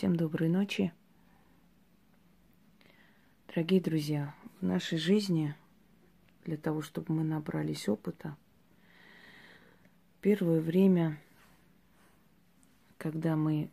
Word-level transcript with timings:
Всем 0.00 0.16
доброй 0.16 0.48
ночи. 0.48 0.94
Дорогие 3.48 3.82
друзья, 3.82 4.34
в 4.62 4.64
нашей 4.64 4.96
жизни 4.96 5.54
для 6.46 6.56
того, 6.56 6.80
чтобы 6.80 7.12
мы 7.12 7.22
набрались 7.22 7.86
опыта, 7.86 8.34
первое 10.22 10.62
время, 10.62 11.20
когда 12.96 13.36
мы 13.36 13.70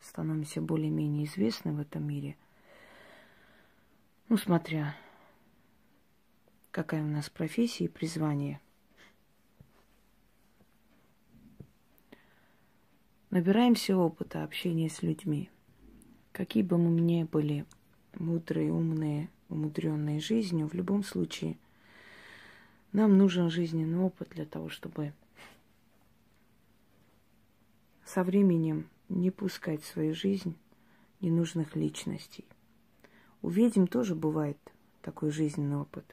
становимся 0.00 0.62
более-менее 0.62 1.26
известны 1.26 1.74
в 1.74 1.80
этом 1.80 2.08
мире, 2.08 2.38
ну, 4.30 4.38
смотря 4.38 4.96
какая 6.70 7.02
у 7.02 7.08
нас 7.08 7.28
профессия 7.28 7.84
и 7.84 7.88
призвание, 7.88 8.58
набираемся 13.28 13.98
опыта 13.98 14.44
общения 14.44 14.88
с 14.88 15.02
людьми. 15.02 15.50
Какие 16.38 16.62
бы 16.62 16.78
мы 16.78 17.00
ни 17.00 17.24
были 17.24 17.66
мудрые, 18.14 18.72
умные, 18.72 19.28
умудренные 19.48 20.20
жизнью, 20.20 20.68
в 20.68 20.74
любом 20.74 21.02
случае 21.02 21.58
нам 22.92 23.18
нужен 23.18 23.50
жизненный 23.50 23.98
опыт 23.98 24.28
для 24.28 24.46
того, 24.46 24.68
чтобы 24.68 25.12
со 28.04 28.22
временем 28.22 28.88
не 29.08 29.32
пускать 29.32 29.82
в 29.82 29.88
свою 29.88 30.14
жизнь 30.14 30.54
ненужных 31.20 31.74
личностей. 31.74 32.44
У 33.42 33.48
ведьм 33.48 33.86
тоже 33.86 34.14
бывает 34.14 34.58
такой 35.02 35.32
жизненный 35.32 35.78
опыт. 35.78 36.04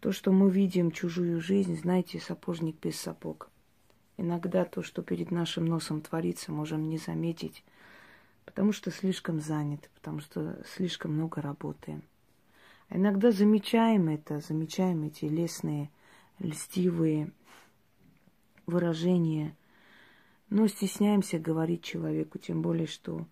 То, 0.00 0.10
что 0.10 0.32
мы 0.32 0.50
видим 0.50 0.90
чужую 0.90 1.40
жизнь, 1.40 1.76
знаете, 1.76 2.18
сапожник 2.18 2.74
без 2.82 2.98
сапог. 2.98 3.48
Иногда 4.16 4.64
то, 4.64 4.82
что 4.82 5.02
перед 5.02 5.30
нашим 5.30 5.66
носом 5.66 6.00
творится, 6.00 6.50
можем 6.50 6.88
не 6.88 6.98
заметить, 6.98 7.62
потому 8.48 8.72
что 8.72 8.90
слишком 8.90 9.40
заняты, 9.40 9.90
потому 9.94 10.20
что 10.20 10.58
слишком 10.74 11.12
много 11.12 11.42
работаем. 11.42 12.02
А 12.88 12.96
иногда 12.96 13.30
замечаем 13.30 14.08
это, 14.08 14.40
замечаем 14.40 15.02
эти 15.04 15.26
лесные, 15.26 15.90
льстивые 16.38 17.30
выражения, 18.64 19.54
но 20.48 20.66
стесняемся 20.66 21.38
говорить 21.38 21.84
человеку, 21.84 22.38
тем 22.38 22.62
более, 22.62 22.86
что 22.86 23.26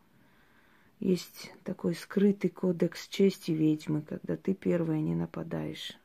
есть 1.01 1.51
такой 1.65 1.95
скрытый 1.95 2.51
кодекс 2.51 3.09
чести 3.09 3.53
ведьмы, 3.53 4.03
когда 4.03 4.37
ты 4.37 4.53
первая 4.53 5.01
не 5.01 5.15
нападаешь. 5.15 5.97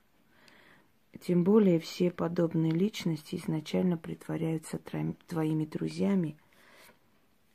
Тем 1.20 1.44
более 1.44 1.81
все 1.81 2.12
подобные 2.12 2.72
личности 2.72 3.36
изначально 3.36 3.98
притворяются 3.98 4.80
твоими 5.28 5.66
друзьями, 5.66 6.38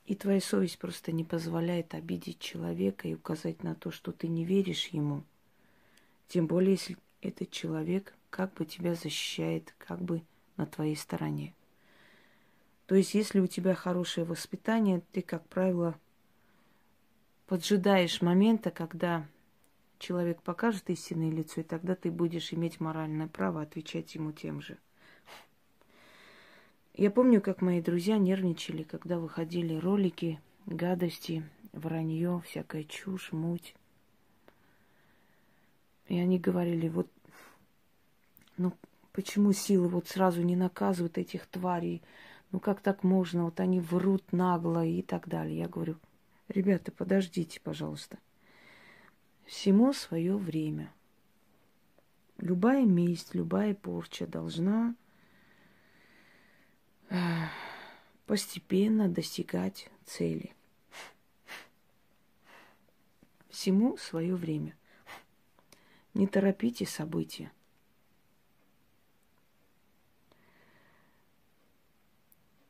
и 0.07 0.15
твоя 0.15 0.41
совесть 0.41 0.79
просто 0.79 1.11
не 1.13 1.25
позволяет 1.25 1.95
обидеть 1.95 2.39
человека 2.39 3.09
и 3.09 3.15
указать 3.15 3.63
на 3.63 3.75
то, 3.75 3.91
что 3.91 4.13
ты 4.13 4.29
не 4.29 4.45
веришь 4.45 4.87
ему. 4.89 5.25
Тем 6.29 6.47
более, 6.47 6.73
если 6.73 6.97
этот 7.23 7.51
человек 7.51 8.15
как 8.31 8.55
бы 8.55 8.65
тебя 8.65 8.95
защищает, 8.95 9.75
как 9.79 10.01
бы 10.01 10.23
на 10.57 10.67
твоей 10.67 10.97
стороне. 10.97 11.55
То 12.87 12.95
есть, 12.95 13.15
если 13.15 13.41
у 13.41 13.49
тебя 13.49 13.75
хорошее 13.75 14.25
воспитание, 14.25 15.03
ты, 15.13 15.23
как 15.23 15.45
правило, 15.49 15.99
поджидаешь 17.47 18.23
момента, 18.23 18.71
когда 18.71 19.27
человек 19.99 20.41
покажет 20.43 20.89
истинное 20.89 21.31
лицо, 21.31 21.63
и 21.63 21.65
тогда 21.65 21.97
ты 21.97 22.13
будешь 22.13 22.53
иметь 22.53 22.79
моральное 22.79 23.27
право 23.27 23.61
отвечать 23.61 24.15
ему 24.15 24.31
тем 24.31 24.61
же. 24.61 24.79
Я 26.97 27.11
помню, 27.11 27.43
как 27.43 27.61
мои 27.61 27.83
друзья 27.83 28.17
нервничали, 28.17 28.83
когда 28.83 29.19
выходили 29.19 29.75
ролики, 29.75 30.41
гадости, 30.65 31.47
вранье, 31.73 32.43
всякая 32.47 32.85
чушь, 32.85 33.33
муть. 33.33 33.75
И 36.09 36.19
они 36.19 36.39
говорили, 36.39 36.89
вот, 36.89 37.11
ну, 38.57 38.73
почему 39.13 39.53
силы 39.53 39.89
вот 39.89 40.09
сразу 40.09 40.41
не 40.41 40.57
наказывают 40.57 41.19
этих 41.19 41.47
тварей? 41.47 42.01
Ну, 42.51 42.61
как 42.61 42.81
так 42.81 43.05
можно? 43.05 43.45
Вот 43.45 43.61
они 43.61 43.79
врут 43.79 44.33
нагло 44.33 44.83
и 44.83 45.03
так 45.03 45.29
далее. 45.29 45.59
Я 45.59 45.69
говорю, 45.69 45.97
ребята, 46.49 46.93
подождите, 46.93 47.61
пожалуйста. 47.61 48.17
Всему 49.45 49.93
свое 49.93 50.35
время. 50.35 50.91
Любая 52.39 52.87
месть, 52.87 53.35
любая 53.35 53.75
порча 53.75 54.27
должна 54.27 54.95
постепенно 58.27 59.09
достигать 59.09 59.89
цели. 60.05 60.55
Всему 63.49 63.97
свое 63.97 64.35
время. 64.35 64.77
Не 66.15 66.27
торопите 66.27 66.87
события. 66.87 67.51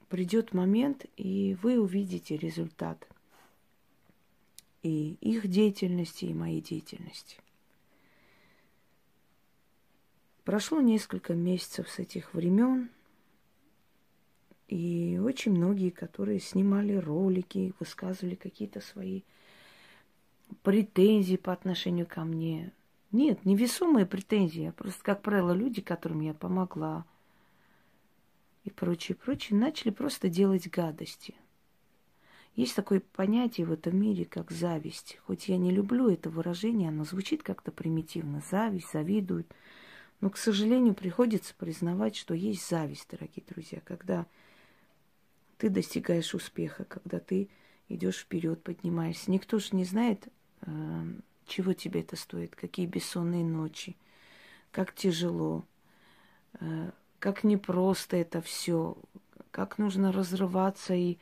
Придет 0.08 0.52
момент, 0.54 1.06
и 1.16 1.56
вы 1.62 1.80
увидите 1.80 2.36
результат– 2.36 3.06
и 4.86 5.14
их 5.20 5.48
деятельности, 5.48 6.26
и 6.26 6.34
моей 6.34 6.60
деятельности. 6.60 7.38
Прошло 10.44 10.80
несколько 10.80 11.34
месяцев 11.34 11.90
с 11.90 11.98
этих 11.98 12.34
времен, 12.34 12.90
и 14.68 15.20
очень 15.22 15.52
многие, 15.52 15.90
которые 15.90 16.40
снимали 16.40 16.94
ролики, 16.94 17.72
высказывали 17.78 18.34
какие-то 18.34 18.80
свои 18.80 19.22
претензии 20.62 21.36
по 21.36 21.52
отношению 21.52 22.06
ко 22.06 22.24
мне. 22.24 22.72
Нет, 23.12 23.44
невесомые 23.44 24.06
претензии, 24.06 24.66
а 24.66 24.72
просто, 24.72 25.02
как 25.02 25.22
правило, 25.22 25.52
люди, 25.52 25.80
которым 25.80 26.20
я 26.20 26.34
помогла 26.34 27.04
и 28.64 28.70
прочее, 28.70 29.16
прочее, 29.16 29.58
начали 29.58 29.90
просто 29.90 30.28
делать 30.28 30.68
гадости– 30.68 31.34
есть 32.56 32.74
такое 32.74 33.00
понятие 33.00 33.66
в 33.66 33.72
этом 33.72 34.00
мире, 34.00 34.24
как 34.24 34.50
зависть. 34.50 35.18
Хоть 35.26 35.46
я 35.46 35.58
не 35.58 35.70
люблю 35.70 36.08
это 36.08 36.30
выражение, 36.30 36.88
оно 36.88 37.04
звучит 37.04 37.42
как-то 37.42 37.70
примитивно. 37.70 38.42
Зависть, 38.50 38.90
завидуют. 38.92 39.46
Но, 40.22 40.30
к 40.30 40.38
сожалению, 40.38 40.94
приходится 40.94 41.54
признавать, 41.54 42.16
что 42.16 42.32
есть 42.32 42.66
зависть, 42.66 43.08
дорогие 43.10 43.44
друзья, 43.46 43.82
когда 43.84 44.24
ты 45.58 45.70
достигаешь 45.70 46.34
успеха, 46.34 46.84
когда 46.84 47.18
ты 47.18 47.48
идешь 47.88 48.18
вперед, 48.18 48.62
поднимаешься. 48.62 49.30
Никто 49.30 49.58
же 49.58 49.68
не 49.72 49.84
знает, 49.84 50.28
э, 50.62 51.04
чего 51.46 51.72
тебе 51.72 52.00
это 52.00 52.16
стоит, 52.16 52.56
какие 52.56 52.86
бессонные 52.86 53.44
ночи, 53.44 53.96
как 54.70 54.94
тяжело, 54.94 55.64
э, 56.60 56.90
как 57.18 57.44
непросто 57.44 58.16
это 58.16 58.42
все, 58.42 58.96
как 59.50 59.78
нужно 59.78 60.12
разрываться 60.12 60.94
и 60.94 61.18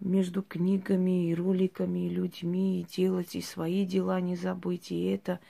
между 0.00 0.42
книгами 0.42 1.30
и 1.30 1.34
роликами, 1.34 2.06
и 2.06 2.10
людьми, 2.10 2.80
и 2.80 2.84
делать, 2.84 3.34
и 3.34 3.40
свои 3.40 3.84
дела 3.86 4.20
не 4.20 4.36
забыть, 4.36 4.90
и 4.90 5.04
это. 5.04 5.40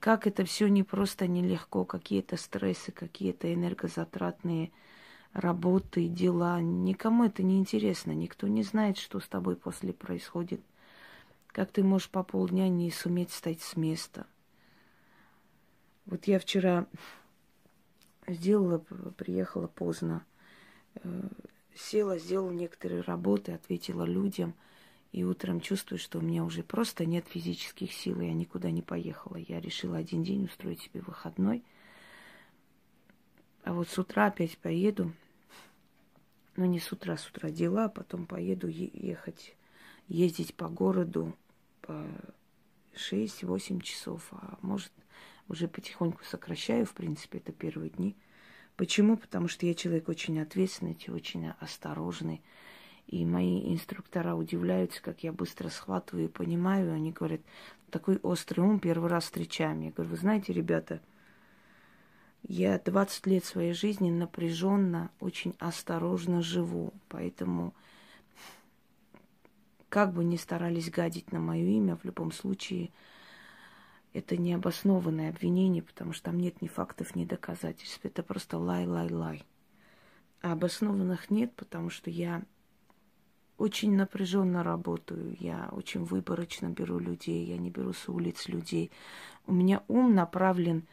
Как 0.00 0.26
это 0.26 0.44
все 0.44 0.68
не 0.68 0.82
просто 0.82 1.26
нелегко, 1.26 1.84
какие-то 1.84 2.36
стрессы, 2.36 2.92
какие-то 2.92 3.52
энергозатратные 3.52 4.70
работы, 5.34 6.08
дела. 6.08 6.60
Никому 6.60 7.24
это 7.24 7.42
не 7.42 7.58
интересно, 7.58 8.12
никто 8.12 8.46
не 8.46 8.62
знает, 8.62 8.96
что 8.96 9.20
с 9.20 9.28
тобой 9.28 9.56
после 9.56 9.92
происходит. 9.92 10.60
Как 11.48 11.70
ты 11.70 11.82
можешь 11.82 12.08
по 12.08 12.22
полдня 12.22 12.68
не 12.68 12.90
суметь 12.90 13.30
встать 13.30 13.60
с 13.60 13.76
места. 13.76 14.26
Вот 16.06 16.24
я 16.26 16.38
вчера 16.38 16.86
сделала, 18.26 18.78
приехала 19.16 19.66
поздно, 19.66 20.24
э, 20.96 21.28
села, 21.74 22.18
сделала 22.18 22.50
некоторые 22.50 23.02
работы, 23.02 23.52
ответила 23.52 24.04
людям. 24.04 24.54
И 25.12 25.22
утром 25.22 25.60
чувствую, 25.60 26.00
что 26.00 26.18
у 26.18 26.22
меня 26.22 26.44
уже 26.44 26.64
просто 26.64 27.06
нет 27.06 27.26
физических 27.28 27.92
сил, 27.92 28.20
я 28.20 28.32
никуда 28.32 28.72
не 28.72 28.82
поехала. 28.82 29.36
Я 29.36 29.60
решила 29.60 29.96
один 29.96 30.24
день 30.24 30.44
устроить 30.44 30.80
себе 30.80 31.02
выходной. 31.02 31.62
А 33.62 33.72
вот 33.72 33.88
с 33.88 33.96
утра 33.96 34.26
опять 34.26 34.58
поеду. 34.58 35.12
Ну, 36.56 36.64
не 36.66 36.80
с 36.80 36.92
утра, 36.92 37.16
с 37.16 37.28
утра 37.28 37.50
дела, 37.50 37.86
а 37.86 37.88
потом 37.88 38.26
поеду 38.26 38.68
ехать, 38.68 39.56
ездить 40.08 40.54
по 40.54 40.68
городу 40.68 41.36
по 41.80 42.06
6-8 42.94 43.80
часов. 43.80 44.28
А 44.32 44.58
может, 44.62 44.92
уже 45.48 45.68
потихоньку 45.68 46.24
сокращаю, 46.24 46.86
в 46.86 46.94
принципе, 46.94 47.38
это 47.38 47.52
первые 47.52 47.90
дни– 47.90 48.16
Почему? 48.76 49.16
Потому 49.16 49.46
что 49.46 49.66
я 49.66 49.74
человек 49.74 50.08
очень 50.08 50.40
ответственный, 50.40 50.98
очень 51.08 51.50
осторожный. 51.60 52.42
И 53.06 53.24
мои 53.24 53.72
инструктора 53.72 54.34
удивляются, 54.34 55.00
как 55.02 55.22
я 55.22 55.32
быстро 55.32 55.68
схватываю 55.68 56.26
и 56.26 56.32
понимаю. 56.32 56.92
Они 56.92 57.12
говорят, 57.12 57.40
такой 57.90 58.18
острый 58.22 58.60
ум 58.60 58.80
первый 58.80 59.10
раз 59.10 59.24
встречаем. 59.24 59.82
Я 59.82 59.92
говорю, 59.92 60.10
вы 60.10 60.16
знаете, 60.16 60.52
ребята, 60.52 61.00
я 62.46 62.78
20 62.78 63.26
лет 63.26 63.44
своей 63.44 63.72
жизни 63.72 64.10
напряженно, 64.10 65.10
очень 65.20 65.54
осторожно 65.58 66.42
живу. 66.42 66.92
Поэтому 67.08 67.74
как 69.88 70.12
бы 70.12 70.24
ни 70.24 70.36
старались 70.36 70.90
гадить 70.90 71.32
на 71.32 71.40
мое 71.40 71.64
имя, 71.64 71.96
в 71.96 72.04
любом 72.04 72.32
случае 72.32 72.90
это 74.12 74.36
необоснованное 74.36 75.30
обвинение, 75.30 75.82
потому 75.82 76.12
что 76.12 76.26
там 76.26 76.38
нет 76.38 76.60
ни 76.62 76.68
фактов, 76.68 77.16
ни 77.16 77.24
доказательств. 77.24 78.00
Это 78.02 78.22
просто 78.22 78.58
лай-лай-лай. 78.58 79.42
А 80.42 80.52
обоснованных 80.52 81.30
нет, 81.30 81.52
потому 81.56 81.90
что 81.90 82.10
я 82.10 82.42
очень 83.56 83.96
напряженно 83.96 84.62
работаю, 84.62 85.36
я 85.40 85.68
очень 85.72 86.04
выборочно 86.04 86.68
беру 86.68 86.98
людей, 86.98 87.44
я 87.46 87.56
не 87.56 87.70
беру 87.70 87.92
с 87.92 88.08
улиц 88.08 88.48
людей. 88.48 88.90
У 89.46 89.52
меня 89.52 89.82
ум 89.88 90.14
направлен 90.14 90.86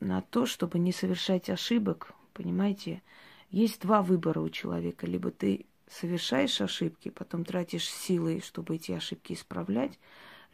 на 0.00 0.22
то, 0.22 0.46
чтобы 0.46 0.78
не 0.78 0.92
совершать 0.92 1.50
ошибок, 1.50 2.12
понимаете? 2.32 3.02
Есть 3.50 3.80
два 3.80 4.02
выбора 4.02 4.40
у 4.40 4.50
человека. 4.50 5.06
Либо 5.06 5.30
ты 5.30 5.66
совершаешь 5.90 6.60
ошибки, 6.60 7.08
потом 7.08 7.44
тратишь 7.44 7.88
силы, 7.88 8.40
чтобы 8.44 8.76
эти 8.76 8.92
ошибки 8.92 9.32
исправлять, 9.32 9.98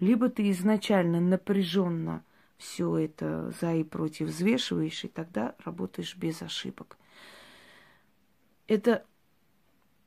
либо 0.01 0.29
ты 0.29 0.51
изначально 0.51 1.21
напряженно 1.21 2.25
все 2.57 2.97
это 2.97 3.53
за 3.61 3.75
и 3.75 3.85
против 3.85 4.29
взвешиваешь, 4.29 5.05
и 5.05 5.09
тогда 5.09 5.55
работаешь 5.65 6.17
без 6.17 6.41
ошибок. 6.43 6.99
Это 8.67 9.05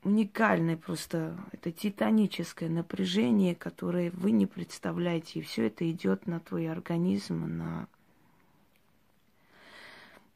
уникальное 0.03 0.77
просто, 0.77 1.37
это 1.51 1.71
титаническое 1.71 2.69
напряжение, 2.69 3.55
которое 3.55 4.11
вы 4.11 4.31
не 4.31 4.45
представляете. 4.45 5.39
И 5.39 5.41
все 5.41 5.67
это 5.67 5.89
идет 5.89 6.25
на 6.25 6.39
твой 6.39 6.69
организм, 6.69 7.57
на, 7.57 7.87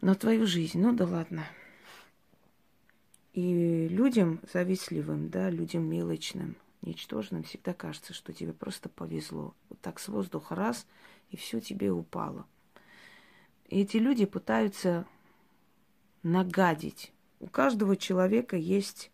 на 0.02 0.16
твою 0.16 0.46
жизнь. 0.46 0.80
Ну 0.82 0.94
да 0.94 1.06
ладно. 1.06 1.46
И 3.34 3.88
людям 3.88 4.42
завистливым, 4.52 5.30
да, 5.30 5.50
людям 5.50 5.84
мелочным, 5.90 6.58
ничтожным 6.82 7.44
всегда 7.44 7.74
кажется, 7.74 8.14
что 8.14 8.34
тебе 8.34 8.52
просто 8.52 8.90
повезло. 8.90 9.56
Вот 9.70 9.80
так 9.80 10.00
с 10.00 10.10
воздуха 10.10 10.56
раз, 10.56 10.86
и 11.30 11.38
все 11.38 11.62
тебе 11.62 11.92
упало. 11.92 12.46
И 13.68 13.82
эти 13.82 13.98
люди 13.98 14.26
пытаются 14.26 15.06
нагадить. 16.24 17.14
У 17.40 17.48
каждого 17.48 17.96
человека 17.96 18.58
есть 18.58 19.12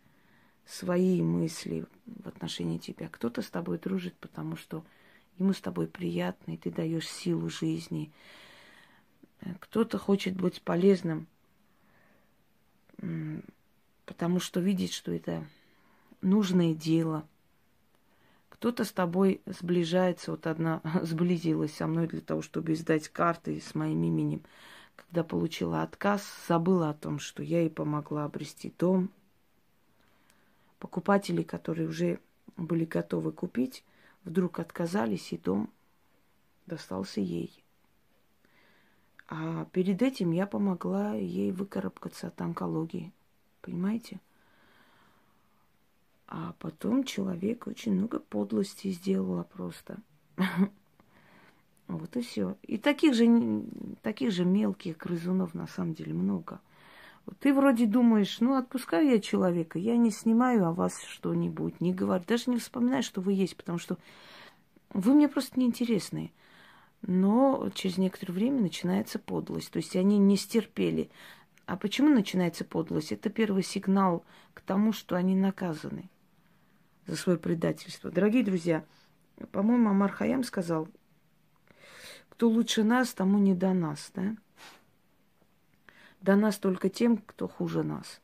свои 0.66 1.22
мысли 1.22 1.86
в 2.06 2.28
отношении 2.28 2.80
тебя. 2.80 3.08
Кто-то 3.08 3.42
с 3.42 3.50
тобой 3.50 3.78
дружит, 3.78 4.16
потому 4.16 4.56
что 4.56 4.84
ему 5.38 5.54
с 5.54 5.62
тобой 5.62 5.88
приятно, 5.88 6.54
и 6.54 6.58
ты 6.58 6.72
даешь 6.72 7.08
силу 7.08 7.50
жизни. 7.50 8.12
Кто-то 9.60 9.98
хочет 9.98 10.36
быть 10.36 10.62
полезным, 10.62 11.28
потому 14.06 14.40
что 14.40 14.60
видит, 14.60 14.92
что 14.92 15.12
это 15.12 15.46
нужное 16.22 16.74
дело. 16.74 17.28
Кто-то 18.50 18.86
с 18.86 18.92
тобой 18.92 19.42
сближается, 19.46 20.32
вот 20.32 20.48
одна 20.48 20.82
сблизилась 21.04 21.76
со 21.76 21.86
мной 21.88 22.08
для 22.08 22.22
того, 22.22 22.42
чтобы 22.42 22.74
издать 22.74 23.10
карты 23.10 23.62
с 23.62 23.76
моим 23.76 24.04
именем. 24.04 24.42
Когда 24.96 25.24
получила 25.24 25.84
отказ, 25.84 26.24
забыла 26.48 26.90
о 26.90 26.96
том, 26.96 27.20
что 27.20 27.44
я 27.44 27.62
ей 27.62 27.70
помогла 27.70 28.26
обрести 28.26 28.74
дом, 28.80 29.12
покупатели, 30.80 31.44
которые 31.44 31.88
уже 31.88 32.20
были 32.56 32.86
готовы 32.86 33.32
купить, 33.32 33.84
вдруг 34.24 34.60
отказались, 34.60 35.32
и 35.34 35.38
дом 35.38 35.72
достался 36.66 37.22
ей. 37.22 37.64
А 39.28 39.66
перед 39.66 40.02
этим 40.02 40.32
я 40.32 40.48
помогла 40.48 41.14
ей 41.14 41.52
выкарабкаться 41.52 42.28
от 42.28 42.40
онкологии. 42.42 43.12
Понимаете? 43.62 44.20
А 46.28 46.54
потом 46.60 47.04
человек 47.04 47.68
очень 47.68 47.94
много 47.94 48.20
подлости 48.20 48.90
сделала 48.92 49.44
просто. 49.44 49.98
Вот 51.88 52.18
и 52.18 52.22
все. 52.22 52.58
И 52.64 52.78
таких 52.78 53.14
же, 53.14 53.64
таких 54.02 54.32
же 54.32 54.44
мелких 54.44 54.98
грызунов 54.98 55.54
на 55.54 55.68
самом 55.68 55.94
деле 55.94 56.14
много. 56.14 56.60
Ты 57.40 57.54
вроде 57.54 57.86
думаешь, 57.86 58.40
ну, 58.40 58.56
отпускаю 58.56 59.10
я 59.10 59.20
человека, 59.20 59.80
я 59.80 59.98
не 59.98 60.12
снимаю 60.12 60.66
о 60.66 60.74
вас 60.74 61.02
что-нибудь, 61.04 61.82
не 61.82 61.94
говорю, 61.94 62.24
даже 62.26 62.50
не 62.50 62.58
вспоминаю, 62.58 63.04
что 63.04 63.22
вы 63.22 63.34
есть, 63.34 63.56
потому 63.58 63.78
что 63.78 63.98
вы 64.94 65.14
мне 65.14 65.28
просто 65.28 65.60
неинтересны. 65.60 66.32
Но 67.02 67.70
через 67.74 67.98
некоторое 67.98 68.34
время 68.34 68.62
начинается 68.62 69.20
подлость. 69.20 69.72
То 69.72 69.78
есть 69.78 69.96
они 69.96 70.18
не 70.18 70.36
стерпели. 70.38 71.10
А 71.66 71.78
почему 71.78 72.10
начинается 72.10 72.66
подлость? 72.66 73.12
Это 73.12 73.30
первый 73.30 73.64
сигнал 73.64 74.24
к 74.54 74.62
тому, 74.62 74.94
что 74.94 75.16
они 75.16 75.36
наказаны 75.36 76.10
за 77.06 77.16
свое 77.16 77.38
предательство. 77.38 78.12
Дорогие 78.12 78.44
друзья, 78.44 78.86
по-моему, 79.52 79.90
Амар 79.90 80.12
Хаям 80.12 80.44
сказал, 80.44 80.88
кто 82.30 82.50
лучше 82.50 82.84
нас, 82.84 83.14
тому 83.14 83.38
не 83.38 83.54
до 83.54 83.74
нас, 83.74 84.12
да? 84.14 84.36
до 86.22 86.36
нас 86.36 86.58
только 86.58 86.90
тем, 86.90 87.18
кто 87.18 87.48
хуже 87.48 87.84
нас. 87.84 88.22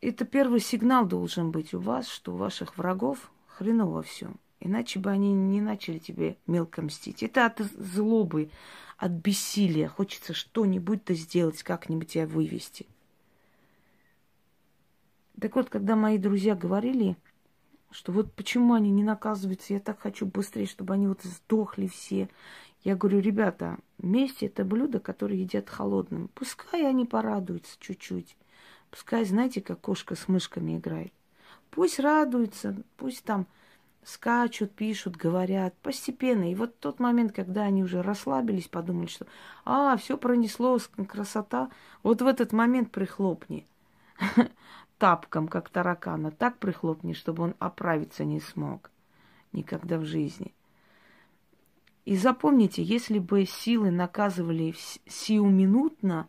Это 0.00 0.24
первый 0.24 0.60
сигнал 0.60 1.06
должен 1.06 1.50
быть 1.50 1.74
у 1.74 1.80
вас, 1.80 2.08
что 2.08 2.32
у 2.32 2.36
ваших 2.36 2.78
врагов 2.78 3.30
хреново 3.46 4.02
все. 4.02 4.30
Иначе 4.60 4.98
бы 4.98 5.10
они 5.10 5.32
не 5.32 5.60
начали 5.60 5.98
тебе 5.98 6.36
мелко 6.46 6.82
мстить. 6.82 7.22
Это 7.22 7.46
от 7.46 7.60
злобы, 7.60 8.50
от 8.96 9.12
бессилия. 9.12 9.88
Хочется 9.88 10.32
что-нибудь-то 10.34 11.14
сделать, 11.14 11.62
как-нибудь 11.62 12.08
тебя 12.08 12.26
вывести. 12.26 12.86
Так 15.40 15.54
вот, 15.56 15.68
когда 15.68 15.96
мои 15.96 16.16
друзья 16.16 16.54
говорили, 16.54 17.16
что 17.90 18.12
вот 18.12 18.32
почему 18.32 18.74
они 18.74 18.90
не 18.90 19.04
наказываются, 19.04 19.74
я 19.74 19.80
так 19.80 20.00
хочу 20.00 20.26
быстрее, 20.26 20.66
чтобы 20.66 20.94
они 20.94 21.06
вот 21.06 21.22
сдохли 21.22 21.86
все, 21.88 22.28
я 22.84 22.96
говорю, 22.96 23.20
ребята, 23.20 23.78
месть 23.98 24.42
это 24.42 24.64
блюдо, 24.64 25.00
которое 25.00 25.36
едят 25.36 25.68
холодным. 25.68 26.28
Пускай 26.34 26.86
они 26.86 27.04
порадуются 27.04 27.76
чуть-чуть. 27.80 28.36
Пускай, 28.90 29.24
знаете, 29.24 29.60
как 29.60 29.80
кошка 29.80 30.14
с 30.14 30.28
мышками 30.28 30.78
играет. 30.78 31.12
Пусть 31.70 31.98
радуются, 31.98 32.82
пусть 32.96 33.24
там 33.24 33.46
скачут, 34.06 34.72
пишут, 34.72 35.16
говорят 35.16 35.76
постепенно. 35.82 36.50
И 36.50 36.54
вот 36.54 36.78
тот 36.78 37.00
момент, 37.00 37.32
когда 37.32 37.62
они 37.64 37.82
уже 37.82 38.02
расслабились, 38.02 38.68
подумали, 38.68 39.06
что 39.06 39.26
а, 39.64 39.96
все 39.96 40.16
пронеслось, 40.16 40.88
красота, 41.08 41.70
вот 42.04 42.22
в 42.22 42.26
этот 42.26 42.52
момент 42.52 42.92
прихлопни 42.92 43.66
тапком, 44.98 45.48
как 45.48 45.70
таракана, 45.70 46.30
так 46.30 46.58
прихлопни, 46.58 47.14
чтобы 47.14 47.42
он 47.42 47.54
оправиться 47.58 48.24
не 48.24 48.38
смог 48.40 48.92
никогда 49.52 49.98
в 49.98 50.04
жизни. 50.04 50.54
И 52.04 52.16
запомните, 52.16 52.84
если 52.84 53.18
бы 53.18 53.44
силы 53.44 53.90
наказывали 53.90 54.72
сиюминутно, 55.06 56.28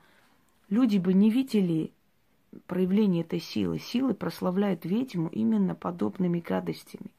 люди 0.70 0.98
бы 0.98 1.13
не 1.13 1.30
видели 1.30 1.94
проявление 2.66 3.22
этой 3.22 3.40
силы. 3.40 3.78
Силы 3.78 4.16
прославляют 4.16 4.86
ведьму 4.86 5.28
именно 5.28 5.75
подобными 5.75 6.40
гадостями. 6.40 7.12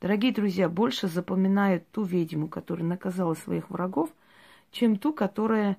Дорогие 0.00 0.32
друзья, 0.32 0.68
больше 0.68 1.08
запоминают 1.08 1.88
ту 1.90 2.02
ведьму, 2.02 2.48
которая 2.48 2.86
наказала 2.86 3.34
своих 3.34 3.70
врагов, 3.70 4.10
чем 4.70 4.96
ту, 4.96 5.12
которая 5.12 5.78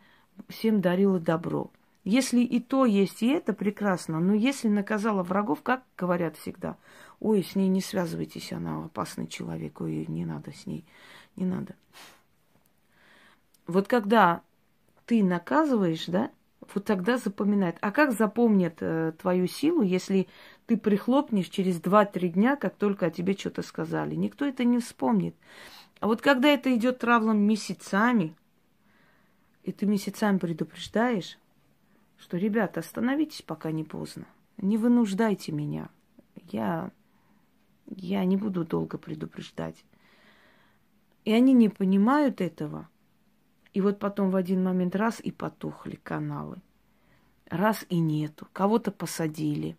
всем 0.49 0.81
дарила 0.81 1.19
добро. 1.19 1.69
Если 2.03 2.39
и 2.39 2.59
то 2.59 2.85
есть, 2.85 3.21
и 3.21 3.27
это 3.27 3.53
прекрасно, 3.53 4.19
но 4.19 4.33
если 4.33 4.69
наказала 4.69 5.23
врагов, 5.23 5.61
как 5.61 5.83
говорят 5.97 6.37
всегда, 6.37 6.77
ой, 7.19 7.43
с 7.43 7.55
ней 7.55 7.67
не 7.67 7.81
связывайтесь, 7.81 8.53
она 8.53 8.85
опасный 8.85 9.27
человек, 9.27 9.81
ой, 9.81 10.05
не 10.07 10.25
надо 10.25 10.51
с 10.51 10.65
ней 10.65 10.85
не 11.35 11.45
надо. 11.45 11.75
Вот 13.67 13.87
когда 13.87 14.41
ты 15.05 15.23
наказываешь, 15.23 16.05
да, 16.07 16.31
вот 16.73 16.85
тогда 16.85 17.17
запоминает. 17.17 17.77
А 17.81 17.91
как 17.91 18.11
запомнят 18.11 18.77
э, 18.81 19.13
твою 19.21 19.47
силу, 19.47 19.81
если 19.81 20.27
ты 20.67 20.75
прихлопнешь 20.77 21.47
через 21.47 21.79
2-3 21.79 22.27
дня, 22.29 22.55
как 22.57 22.75
только 22.75 23.07
о 23.07 23.09
тебе 23.09 23.33
что-то 23.33 23.61
сказали? 23.61 24.15
Никто 24.15 24.45
это 24.45 24.65
не 24.65 24.79
вспомнит. 24.79 25.35
А 26.01 26.07
вот 26.07 26.21
когда 26.21 26.49
это 26.49 26.75
идет 26.75 26.99
травлом 26.99 27.39
месяцами, 27.39 28.35
и 29.63 29.71
ты 29.71 29.85
месяцами 29.85 30.37
предупреждаешь, 30.37 31.39
что, 32.17 32.37
ребята, 32.37 32.81
остановитесь, 32.81 33.41
пока 33.41 33.71
не 33.71 33.83
поздно. 33.83 34.25
Не 34.57 34.77
вынуждайте 34.77 35.51
меня. 35.51 35.89
Я, 36.51 36.91
я 37.85 38.25
не 38.25 38.35
буду 38.35 38.65
долго 38.65 38.97
предупреждать. 38.97 39.85
И 41.23 41.31
они 41.31 41.53
не 41.53 41.69
понимают 41.69 42.41
этого. 42.41 42.89
И 43.73 43.81
вот 43.81 43.99
потом 43.99 44.31
в 44.31 44.35
один 44.35 44.63
момент 44.63 44.95
раз 44.95 45.19
и 45.21 45.31
потухли 45.31 45.95
каналы. 45.95 46.57
Раз 47.49 47.85
и 47.89 47.99
нету. 47.99 48.47
Кого-то 48.51 48.91
посадили. 48.91 49.77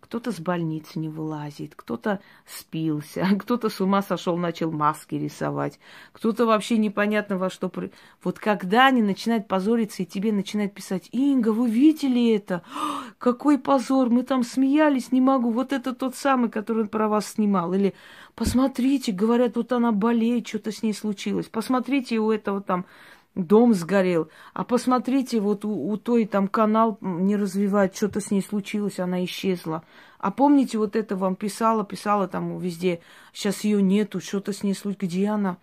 Кто-то 0.00 0.32
с 0.32 0.40
больницы 0.40 0.98
не 0.98 1.08
вылазит, 1.08 1.74
кто-то 1.76 2.20
спился, 2.46 3.26
кто-то 3.40 3.68
с 3.68 3.80
ума 3.80 4.02
сошел, 4.02 4.36
начал 4.36 4.70
маски 4.70 5.14
рисовать, 5.14 5.78
кто-то 6.12 6.46
вообще 6.46 6.78
непонятно 6.78 7.38
во 7.38 7.50
что... 7.50 7.68
При... 7.68 7.92
Вот 8.22 8.38
когда 8.38 8.86
они 8.86 9.02
начинают 9.02 9.46
позориться 9.46 10.02
и 10.02 10.06
тебе 10.06 10.32
начинают 10.32 10.74
писать, 10.74 11.08
Инга, 11.12 11.50
вы 11.52 11.70
видели 11.70 12.34
это? 12.34 12.62
Какой 13.18 13.58
позор, 13.58 14.10
мы 14.10 14.22
там 14.22 14.42
смеялись, 14.42 15.12
не 15.12 15.20
могу. 15.20 15.50
Вот 15.50 15.72
это 15.72 15.94
тот 15.94 16.16
самый, 16.16 16.50
который 16.50 16.86
про 16.86 17.08
вас 17.08 17.32
снимал. 17.32 17.72
Или 17.74 17.94
посмотрите, 18.34 19.12
говорят, 19.12 19.56
вот 19.56 19.72
она 19.72 19.92
болеет, 19.92 20.48
что-то 20.48 20.72
с 20.72 20.82
ней 20.82 20.94
случилось. 20.94 21.46
Посмотрите, 21.46 22.18
у 22.18 22.30
этого 22.30 22.60
там 22.62 22.86
дом 23.34 23.74
сгорел. 23.74 24.28
А 24.52 24.64
посмотрите, 24.64 25.40
вот 25.40 25.64
у, 25.64 25.88
у 25.88 25.96
той 25.96 26.26
там 26.26 26.48
канал 26.48 26.98
не 27.00 27.36
развивает, 27.36 27.94
что-то 27.94 28.20
с 28.20 28.30
ней 28.30 28.42
случилось, 28.42 28.98
она 28.98 29.24
исчезла. 29.24 29.84
А 30.18 30.30
помните, 30.30 30.78
вот 30.78 30.96
это 30.96 31.16
вам 31.16 31.36
писала, 31.36 31.84
писала 31.84 32.28
там 32.28 32.58
везде, 32.58 33.00
сейчас 33.32 33.64
ее 33.64 33.80
нету, 33.82 34.20
что-то 34.20 34.52
с 34.52 34.62
ней 34.62 34.74
случилось, 34.74 35.10
где 35.10 35.28
она? 35.28 35.58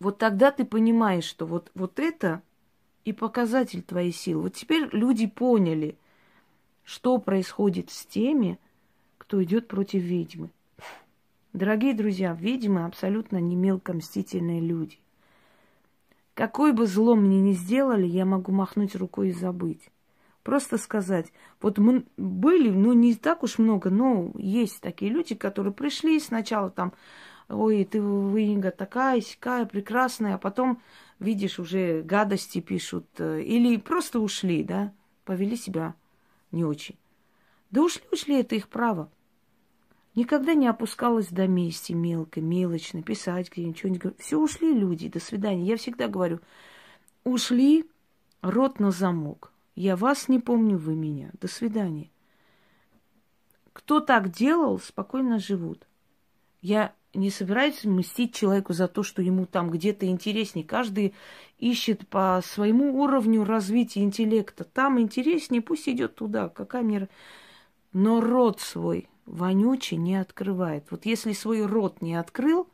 Вот 0.00 0.18
тогда 0.18 0.50
ты 0.50 0.64
понимаешь, 0.64 1.24
что 1.24 1.46
вот, 1.46 1.70
вот 1.74 1.98
это 1.98 2.42
и 3.04 3.12
показатель 3.12 3.82
твоей 3.82 4.12
силы. 4.12 4.42
Вот 4.42 4.54
теперь 4.54 4.88
люди 4.92 5.26
поняли, 5.26 5.96
что 6.82 7.18
происходит 7.18 7.90
с 7.90 8.04
теми, 8.04 8.58
кто 9.18 9.42
идет 9.42 9.68
против 9.68 10.02
ведьмы. 10.02 10.50
Дорогие 11.52 11.94
друзья, 11.94 12.34
ведьмы 12.34 12.84
абсолютно 12.84 13.38
не 13.38 13.56
мелкомстительные 13.56 14.60
люди. 14.60 14.98
Какой 16.34 16.72
бы 16.72 16.86
зло 16.86 17.14
мне 17.14 17.40
ни 17.40 17.52
сделали, 17.52 18.06
я 18.06 18.24
могу 18.24 18.50
махнуть 18.50 18.96
рукой 18.96 19.28
и 19.28 19.32
забыть. 19.32 19.90
Просто 20.42 20.76
сказать, 20.76 21.32
вот 21.62 21.78
мы 21.78 22.04
были, 22.16 22.68
ну, 22.68 22.92
не 22.92 23.14
так 23.14 23.42
уж 23.44 23.58
много, 23.58 23.88
но 23.88 24.32
есть 24.36 24.80
такие 24.80 25.10
люди, 25.10 25.34
которые 25.34 25.72
пришли 25.72 26.20
сначала 26.20 26.70
там, 26.70 26.92
ой, 27.48 27.84
ты, 27.84 27.98
Инга, 27.98 28.70
такая, 28.70 29.20
сякая, 29.20 29.64
прекрасная, 29.64 30.34
а 30.34 30.38
потом, 30.38 30.82
видишь, 31.18 31.58
уже 31.58 32.02
гадости 32.02 32.60
пишут, 32.60 33.06
э, 33.18 33.40
или 33.42 33.78
просто 33.78 34.20
ушли, 34.20 34.64
да, 34.64 34.92
повели 35.24 35.56
себя 35.56 35.94
не 36.50 36.64
очень. 36.64 36.96
Да 37.70 37.82
ушли, 37.82 38.02
ушли, 38.12 38.40
это 38.40 38.54
их 38.54 38.68
право. 38.68 39.10
Никогда 40.14 40.54
не 40.54 40.68
опускалась 40.68 41.28
до 41.28 41.48
мести 41.48 41.92
мелкой, 41.92 42.42
мелочной, 42.42 43.02
писать 43.02 43.50
где-нибудь, 43.50 43.78
что-нибудь. 43.78 44.18
Все 44.18 44.38
ушли 44.38 44.72
люди, 44.72 45.08
до 45.08 45.18
свидания. 45.18 45.64
Я 45.64 45.76
всегда 45.76 46.06
говорю, 46.06 46.40
ушли, 47.24 47.90
рот 48.40 48.78
на 48.78 48.92
замок. 48.92 49.52
Я 49.74 49.96
вас 49.96 50.28
не 50.28 50.38
помню, 50.38 50.78
вы 50.78 50.94
меня. 50.94 51.30
До 51.40 51.48
свидания. 51.48 52.10
Кто 53.72 53.98
так 53.98 54.30
делал, 54.30 54.78
спокойно 54.78 55.40
живут. 55.40 55.88
Я 56.62 56.94
не 57.12 57.30
собираюсь 57.30 57.84
мстить 57.84 58.36
человеку 58.36 58.72
за 58.72 58.86
то, 58.86 59.02
что 59.02 59.20
ему 59.20 59.46
там 59.46 59.68
где-то 59.68 60.06
интереснее. 60.06 60.64
Каждый 60.64 61.14
ищет 61.58 62.06
по 62.06 62.40
своему 62.44 63.02
уровню 63.02 63.44
развития 63.44 64.04
интеллекта. 64.04 64.62
Там 64.62 65.00
интереснее, 65.00 65.60
пусть 65.60 65.88
идет 65.88 66.14
туда. 66.14 66.48
Какая 66.48 66.82
мне... 66.82 67.08
Но 67.92 68.20
рот 68.20 68.60
свой 68.60 69.08
вонючий 69.26 69.96
не 69.96 70.16
открывает. 70.16 70.90
Вот 70.90 71.06
если 71.06 71.32
свой 71.32 71.64
рот 71.64 72.02
не 72.02 72.14
открыл, 72.14 72.68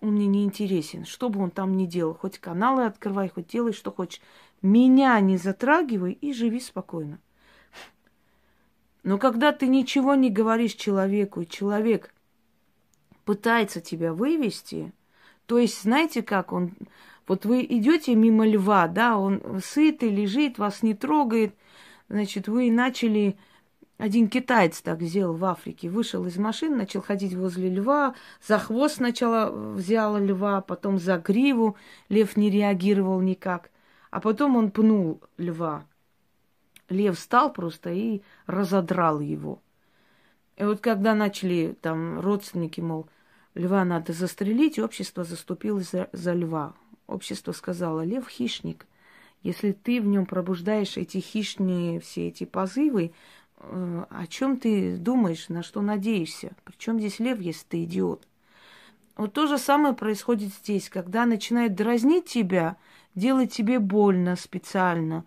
он 0.00 0.14
мне 0.14 0.26
не 0.26 0.44
интересен. 0.44 1.04
Что 1.04 1.28
бы 1.28 1.40
он 1.40 1.50
там 1.50 1.76
ни 1.76 1.86
делал, 1.86 2.14
хоть 2.14 2.38
каналы 2.38 2.84
открывай, 2.84 3.28
хоть 3.28 3.48
делай, 3.48 3.72
что 3.72 3.90
хочешь. 3.90 4.20
Меня 4.62 5.18
не 5.20 5.36
затрагивай 5.36 6.12
и 6.12 6.32
живи 6.32 6.60
спокойно. 6.60 7.18
Но 9.02 9.18
когда 9.18 9.52
ты 9.52 9.66
ничего 9.66 10.14
не 10.14 10.30
говоришь 10.30 10.74
человеку, 10.74 11.42
и 11.42 11.48
человек 11.48 12.14
пытается 13.24 13.80
тебя 13.80 14.14
вывести, 14.14 14.92
то 15.46 15.58
есть, 15.58 15.82
знаете 15.82 16.22
как, 16.22 16.52
он, 16.52 16.72
вот 17.26 17.44
вы 17.44 17.64
идете 17.64 18.14
мимо 18.14 18.46
льва, 18.46 18.88
да, 18.88 19.18
он 19.18 19.60
сытый, 19.62 20.08
лежит, 20.08 20.58
вас 20.58 20.82
не 20.82 20.94
трогает, 20.94 21.54
значит, 22.08 22.48
вы 22.48 22.70
начали 22.70 23.36
один 23.96 24.28
китаец 24.28 24.80
так 24.80 25.02
сделал 25.02 25.34
в 25.34 25.44
Африке. 25.44 25.88
Вышел 25.88 26.26
из 26.26 26.36
машины, 26.36 26.76
начал 26.76 27.00
ходить 27.00 27.34
возле 27.34 27.68
льва. 27.68 28.14
За 28.46 28.58
хвост 28.58 28.96
сначала 28.96 29.50
взял 29.50 30.18
льва, 30.18 30.60
потом 30.60 30.98
за 30.98 31.18
гриву. 31.18 31.76
Лев 32.08 32.36
не 32.36 32.50
реагировал 32.50 33.20
никак. 33.20 33.70
А 34.10 34.20
потом 34.20 34.56
он 34.56 34.70
пнул 34.70 35.20
льва. 35.38 35.86
Лев 36.88 37.16
встал 37.16 37.52
просто 37.52 37.90
и 37.92 38.22
разодрал 38.46 39.20
его. 39.20 39.62
И 40.56 40.64
вот 40.64 40.80
когда 40.80 41.14
начали 41.14 41.76
там 41.80 42.20
родственники, 42.20 42.80
мол, 42.80 43.08
льва 43.54 43.84
надо 43.84 44.12
застрелить, 44.12 44.78
общество 44.78 45.24
заступилось 45.24 45.90
за, 45.90 46.08
за 46.12 46.32
льва. 46.32 46.74
Общество 47.06 47.52
сказало, 47.52 48.04
лев 48.04 48.28
хищник. 48.28 48.86
Если 49.42 49.72
ты 49.72 50.00
в 50.00 50.06
нем 50.06 50.26
пробуждаешь 50.26 50.96
эти 50.96 51.18
хищные 51.18 52.00
все 52.00 52.28
эти 52.28 52.44
позывы, 52.44 53.12
о 53.70 54.26
чем 54.28 54.58
ты 54.58 54.96
думаешь, 54.96 55.48
на 55.48 55.62
что 55.62 55.80
надеешься? 55.80 56.52
Причем 56.64 56.98
здесь 56.98 57.18
лев, 57.18 57.40
если 57.40 57.64
ты 57.68 57.84
идиот? 57.84 58.26
Вот 59.16 59.32
то 59.32 59.46
же 59.46 59.58
самое 59.58 59.94
происходит 59.94 60.52
здесь, 60.52 60.88
когда 60.88 61.24
начинает 61.24 61.74
дразнить 61.74 62.26
тебя, 62.26 62.76
делать 63.14 63.52
тебе 63.52 63.78
больно 63.78 64.34
специально, 64.34 65.24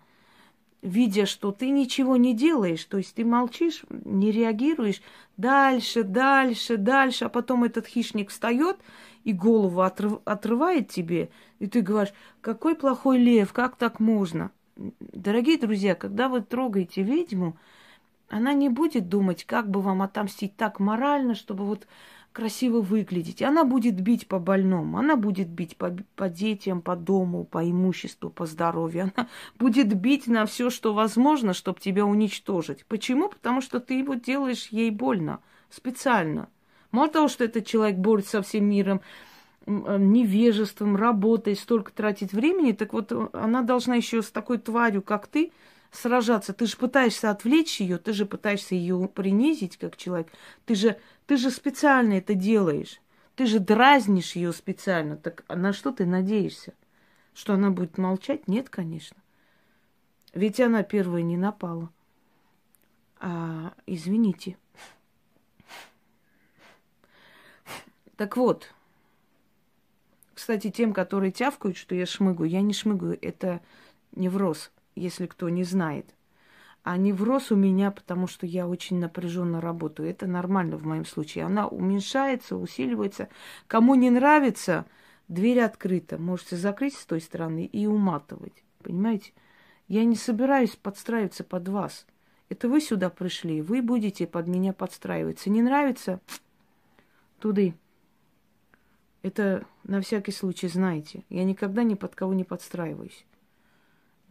видя, 0.82 1.26
что 1.26 1.52
ты 1.52 1.70
ничего 1.70 2.16
не 2.16 2.34
делаешь, 2.34 2.84
то 2.84 2.98
есть 2.98 3.14
ты 3.14 3.24
молчишь, 3.24 3.84
не 3.88 4.30
реагируешь, 4.30 5.00
дальше, 5.36 6.02
дальше, 6.02 6.76
дальше, 6.76 7.24
а 7.24 7.28
потом 7.28 7.64
этот 7.64 7.86
хищник 7.86 8.30
встает 8.30 8.76
и 9.24 9.32
голову 9.32 9.80
отрыв, 9.80 10.20
отрывает 10.24 10.90
тебе, 10.90 11.30
и 11.58 11.66
ты 11.66 11.80
говоришь, 11.80 12.14
какой 12.42 12.74
плохой 12.74 13.18
лев, 13.18 13.52
как 13.52 13.76
так 13.76 14.00
можно? 14.00 14.50
Дорогие 14.76 15.58
друзья, 15.58 15.94
когда 15.94 16.28
вы 16.28 16.42
трогаете 16.42 17.02
ведьму, 17.02 17.56
она 18.28 18.52
не 18.52 18.68
будет 18.68 19.08
думать, 19.08 19.44
как 19.44 19.70
бы 19.70 19.80
вам 19.80 20.02
отомстить 20.02 20.56
так 20.56 20.80
морально, 20.80 21.34
чтобы 21.34 21.64
вот 21.64 21.86
красиво 22.32 22.80
выглядеть. 22.80 23.42
Она 23.42 23.64
будет 23.64 24.00
бить 24.00 24.28
по 24.28 24.38
больному, 24.38 24.98
она 24.98 25.16
будет 25.16 25.48
бить 25.48 25.76
по, 25.76 25.96
по 26.14 26.28
детям, 26.28 26.82
по 26.82 26.94
дому, 26.94 27.44
по 27.44 27.68
имуществу, 27.68 28.30
по 28.30 28.46
здоровью. 28.46 29.10
Она 29.14 29.28
будет 29.58 29.92
бить 29.94 30.26
на 30.26 30.46
все, 30.46 30.70
что 30.70 30.94
возможно, 30.94 31.52
чтобы 31.54 31.80
тебя 31.80 32.04
уничтожить. 32.04 32.84
Почему? 32.86 33.28
Потому 33.28 33.60
что 33.60 33.80
ты 33.80 33.94
его 33.94 34.14
делаешь 34.14 34.68
ей 34.68 34.90
больно, 34.90 35.40
специально. 35.70 36.48
Мало 36.90 37.08
того, 37.08 37.28
что 37.28 37.44
этот 37.44 37.66
человек 37.66 37.96
борется 37.96 38.30
со 38.30 38.42
всем 38.42 38.66
миром, 38.66 39.00
э, 39.66 39.96
невежеством, 39.98 40.96
работой, 40.96 41.56
столько 41.56 41.92
тратить 41.92 42.32
времени, 42.32 42.72
так 42.72 42.92
вот 42.92 43.10
э, 43.10 43.28
она 43.32 43.62
должна 43.62 43.96
еще 43.96 44.22
с 44.22 44.30
такой 44.30 44.58
тварью, 44.58 45.02
как 45.02 45.26
ты, 45.26 45.50
сражаться. 45.90 46.52
Ты 46.52 46.66
же 46.66 46.76
пытаешься 46.76 47.30
отвлечь 47.30 47.80
ее, 47.80 47.98
ты 47.98 48.12
же 48.12 48.26
пытаешься 48.26 48.74
ее 48.74 49.08
принизить 49.08 49.76
как 49.76 49.96
человек. 49.96 50.28
Ты 50.64 50.74
же, 50.74 50.98
ты 51.26 51.36
же 51.36 51.50
специально 51.50 52.14
это 52.14 52.34
делаешь. 52.34 53.00
Ты 53.36 53.46
же 53.46 53.60
дразнишь 53.60 54.36
ее 54.36 54.52
специально. 54.52 55.16
Так 55.16 55.44
на 55.48 55.72
что 55.72 55.92
ты 55.92 56.04
надеешься? 56.06 56.74
Что 57.34 57.54
она 57.54 57.70
будет 57.70 57.98
молчать? 57.98 58.48
Нет, 58.48 58.68
конечно. 58.68 59.16
Ведь 60.34 60.60
она 60.60 60.82
первая 60.82 61.22
не 61.22 61.36
напала. 61.36 61.90
А, 63.20 63.74
извините. 63.86 64.56
Так 68.16 68.36
вот, 68.36 68.74
кстати, 70.34 70.70
тем, 70.70 70.92
которые 70.92 71.30
тявкают, 71.30 71.76
что 71.76 71.94
я 71.94 72.04
шмыгаю, 72.04 72.50
я 72.50 72.60
не 72.60 72.72
шмыгаю, 72.72 73.16
это 73.22 73.60
невроз 74.16 74.72
если 74.98 75.26
кто 75.26 75.48
не 75.48 75.64
знает. 75.64 76.14
А 76.82 76.96
невроз 76.96 77.50
у 77.50 77.56
меня, 77.56 77.90
потому 77.90 78.26
что 78.26 78.46
я 78.46 78.66
очень 78.66 78.98
напряженно 78.98 79.60
работаю. 79.60 80.08
Это 80.08 80.26
нормально 80.26 80.76
в 80.76 80.86
моем 80.86 81.04
случае. 81.04 81.44
Она 81.44 81.68
уменьшается, 81.68 82.56
усиливается. 82.56 83.28
Кому 83.66 83.94
не 83.94 84.10
нравится, 84.10 84.86
дверь 85.28 85.60
открыта. 85.60 86.18
Можете 86.18 86.56
закрыть 86.56 86.94
с 86.94 87.04
той 87.04 87.20
стороны 87.20 87.66
и 87.66 87.86
уматывать. 87.86 88.64
Понимаете? 88.82 89.32
Я 89.86 90.04
не 90.04 90.16
собираюсь 90.16 90.76
подстраиваться 90.76 91.44
под 91.44 91.68
вас. 91.68 92.06
Это 92.48 92.68
вы 92.68 92.80
сюда 92.80 93.10
пришли, 93.10 93.60
вы 93.60 93.82
будете 93.82 94.26
под 94.26 94.48
меня 94.48 94.72
подстраиваться. 94.72 95.50
Не 95.50 95.60
нравится? 95.60 96.20
Туды. 97.38 97.74
Это 99.22 99.66
на 99.84 100.00
всякий 100.00 100.32
случай 100.32 100.68
знаете. 100.68 101.24
Я 101.28 101.44
никогда 101.44 101.82
ни 101.82 101.94
под 101.94 102.14
кого 102.14 102.32
не 102.32 102.44
подстраиваюсь. 102.44 103.26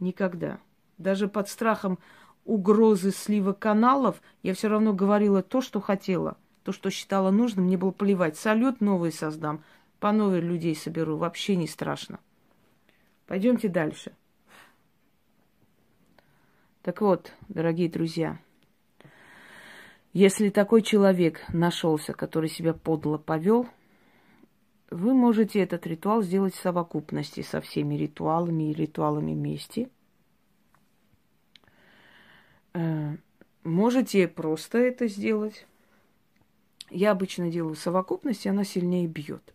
Никогда. 0.00 0.58
Даже 0.96 1.28
под 1.28 1.48
страхом 1.48 1.98
угрозы 2.44 3.10
слива 3.10 3.52
каналов 3.52 4.20
я 4.42 4.54
все 4.54 4.68
равно 4.68 4.92
говорила 4.92 5.42
то, 5.42 5.60
что 5.60 5.80
хотела. 5.80 6.36
То, 6.64 6.72
что 6.72 6.90
считала 6.90 7.30
нужным, 7.30 7.66
мне 7.66 7.76
было 7.76 7.90
плевать. 7.90 8.36
Салют 8.36 8.80
новый 8.80 9.12
создам, 9.12 9.62
по 10.00 10.12
новой 10.12 10.40
людей 10.40 10.74
соберу. 10.74 11.16
Вообще 11.16 11.56
не 11.56 11.66
страшно. 11.66 12.18
Пойдемте 13.26 13.68
дальше. 13.68 14.12
Так 16.82 17.00
вот, 17.00 17.32
дорогие 17.48 17.90
друзья, 17.90 18.38
Если 20.14 20.48
такой 20.48 20.82
человек 20.82 21.44
нашелся, 21.52 22.14
который 22.14 22.48
себя 22.48 22.72
подло 22.72 23.18
повел, 23.18 23.68
вы 24.90 25.14
можете 25.14 25.60
этот 25.60 25.86
ритуал 25.86 26.22
сделать 26.22 26.54
в 26.54 26.60
совокупности 26.60 27.42
со 27.42 27.60
всеми 27.60 27.94
ритуалами 27.94 28.70
и 28.70 28.74
ритуалами 28.74 29.32
вместе. 29.32 29.90
Э, 32.72 33.16
можете 33.64 34.28
просто 34.28 34.78
это 34.78 35.08
сделать. 35.08 35.66
Я 36.90 37.10
обычно 37.10 37.50
делаю 37.50 37.74
в 37.74 37.78
совокупности, 37.78 38.48
она 38.48 38.64
сильнее 38.64 39.06
бьет. 39.06 39.54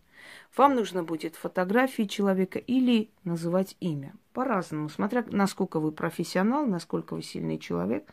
Вам 0.56 0.76
нужно 0.76 1.02
будет 1.02 1.34
фотографии 1.34 2.04
человека 2.04 2.58
или 2.60 3.10
называть 3.24 3.76
имя. 3.80 4.14
По-разному, 4.32 4.88
смотря 4.88 5.24
насколько 5.28 5.80
вы 5.80 5.90
профессионал, 5.90 6.66
насколько 6.66 7.14
вы 7.14 7.22
сильный 7.22 7.58
человек, 7.58 8.08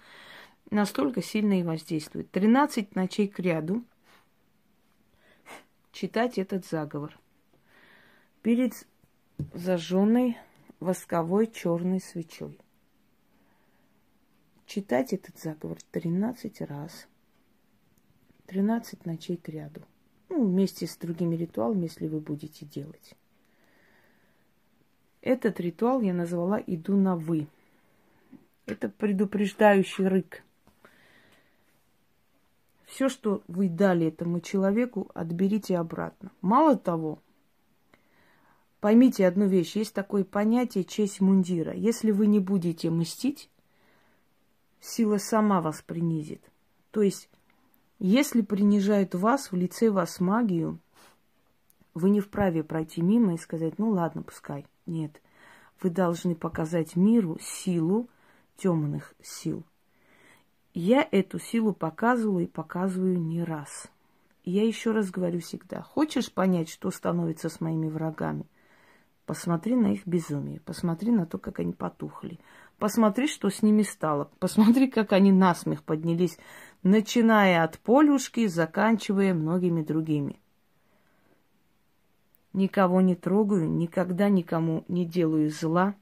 настолько 0.72 1.22
сильно 1.22 1.60
и 1.60 1.63
воздействует. 1.63 2.32
13 2.32 2.96
ночей 2.96 3.28
к 3.28 3.40
ряду 3.40 3.84
читать 5.91 6.38
этот 6.38 6.65
заговор. 6.65 7.17
Перед 8.41 8.74
зажженной 9.53 10.38
восковой 10.79 11.48
черной 11.48 12.00
свечой. 12.00 12.57
Читать 14.65 15.13
этот 15.13 15.38
заговор 15.38 15.77
13 15.91 16.62
раз. 16.62 17.07
13 18.48 19.05
ночей 19.05 19.38
к 19.38 19.50
ряду. 19.50 19.81
Ну, 20.29 20.45
вместе 20.45 20.88
с 20.88 20.95
другими 20.98 21.36
ритуалами, 21.36 21.83
если 21.83 22.07
вы 22.07 22.19
будете 22.19 22.65
делать. 22.65 23.15
Этот 25.21 25.60
ритуал 25.60 26.01
я 26.01 26.13
назвала 26.13 26.60
«Иду 26.65 26.95
на 26.95 27.15
вы». 27.15 27.48
Это 28.65 28.89
предупреждающий 28.89 30.07
рык. 30.07 30.43
Все, 32.91 33.07
что 33.07 33.41
вы 33.48 33.69
дали 33.69 34.07
этому 34.07 34.41
человеку, 34.41 35.10
отберите 35.13 35.77
обратно. 35.77 36.29
Мало 36.41 36.75
того, 36.75 37.19
поймите 38.81 39.25
одну 39.25 39.48
вещь. 39.48 39.77
Есть 39.77 39.93
такое 39.93 40.25
понятие 40.25 40.83
честь 40.83 41.21
мундира. 41.21 41.74
Если 41.74 42.12
вы 42.12 42.27
не 42.27 42.39
будете 42.41 42.89
мстить, 42.89 43.50
сила 44.81 45.19
сама 45.19 45.62
вас 45.62 45.81
принизит. 45.81 46.41
То 46.91 47.01
есть 47.01 47.29
если 47.98 48.41
принижают 48.41 49.15
вас 49.15 49.53
в 49.53 49.55
лице 49.55 49.89
вас 49.89 50.19
магию, 50.19 50.77
вы 51.93 52.10
не 52.10 52.19
вправе 52.19 52.62
пройти 52.62 53.01
мимо 53.01 53.36
и 53.36 53.38
сказать, 53.38 53.79
ну 53.79 53.91
ладно, 53.91 54.21
пускай. 54.21 54.65
Нет. 54.86 55.21
Вы 55.81 55.91
должны 55.91 56.36
показать 56.36 56.98
миру 56.98 57.38
силу 57.39 58.10
темных 58.57 59.15
сил. 59.21 59.63
Я 60.74 61.06
эту 61.12 61.40
силу 61.40 61.74
показывала 61.74 62.40
и 62.40 62.48
показываю 62.48 63.20
не 63.20 63.44
раз. 63.44 63.88
я 64.44 64.66
еще 64.66 64.92
раз 64.92 65.12
говорю 65.12 65.42
всегда, 65.42 65.82
хочешь 65.82 66.32
понять, 66.32 66.70
что 66.70 66.90
становится 66.92 67.50
с 67.50 67.60
моими 67.60 67.90
врагами? 67.90 68.46
Посмотри 69.25 69.75
на 69.75 69.94
их 69.94 70.08
безумие, 70.08 70.62
посмотри 70.62 71.12
на 71.12 71.25
то, 71.25 71.38
как 71.38 71.60
они 71.60 71.74
потухли, 71.74 72.40
посмотри, 72.80 73.28
что 73.28 73.50
с 73.50 73.62
ними 73.62 73.84
стало, 73.84 74.30
посмотри, 74.40 74.90
как 74.90 75.13
они 75.13 75.32
насмех 75.32 75.84
поднялись 75.84 76.38
начиная 76.84 77.63
от 77.63 77.78
Полюшки, 77.80 78.48
заканчивая 78.48 79.34
многими 79.34 79.84
другими. 79.84 80.40
Никого 82.54 83.01
не 83.01 83.16
трогаю, 83.16 83.70
никогда 83.70 84.30
никому 84.30 84.84
не 84.88 85.06
делаю 85.06 85.50
зла 85.50 85.96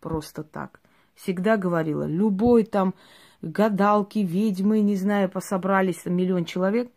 просто 0.00 0.42
так. 0.42 0.80
Всегда 1.14 1.56
говорила, 1.56 2.04
любой 2.06 2.64
там 2.64 2.94
гадалки, 3.44 4.18
ведьмы, 4.18 4.80
не 4.80 4.96
знаю, 4.96 5.28
пособрались 5.28 6.04
миллион 6.04 6.44
человек, 6.44 6.90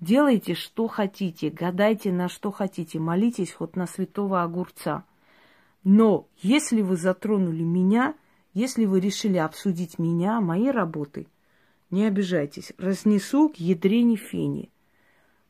делайте, 0.00 0.54
что 0.54 0.88
хотите, 0.88 1.50
гадайте 1.50 2.12
на 2.12 2.28
что 2.28 2.50
хотите, 2.50 2.98
молитесь 2.98 3.52
хоть 3.52 3.76
на 3.76 3.86
святого 3.86 4.42
огурца. 4.42 5.04
Но 5.84 6.26
если 6.38 6.82
вы 6.82 6.96
затронули 6.96 7.62
меня, 7.62 8.14
если 8.54 8.84
вы 8.84 9.00
решили 9.00 9.38
обсудить 9.38 9.98
меня, 9.98 10.40
мои 10.40 10.68
работы– 10.68 11.26
не 11.90 12.04
обижайтесь, 12.04 12.72
разнесу 12.76 13.48
к 13.48 13.56
ядрене 13.56 14.16
фени. 14.16 14.70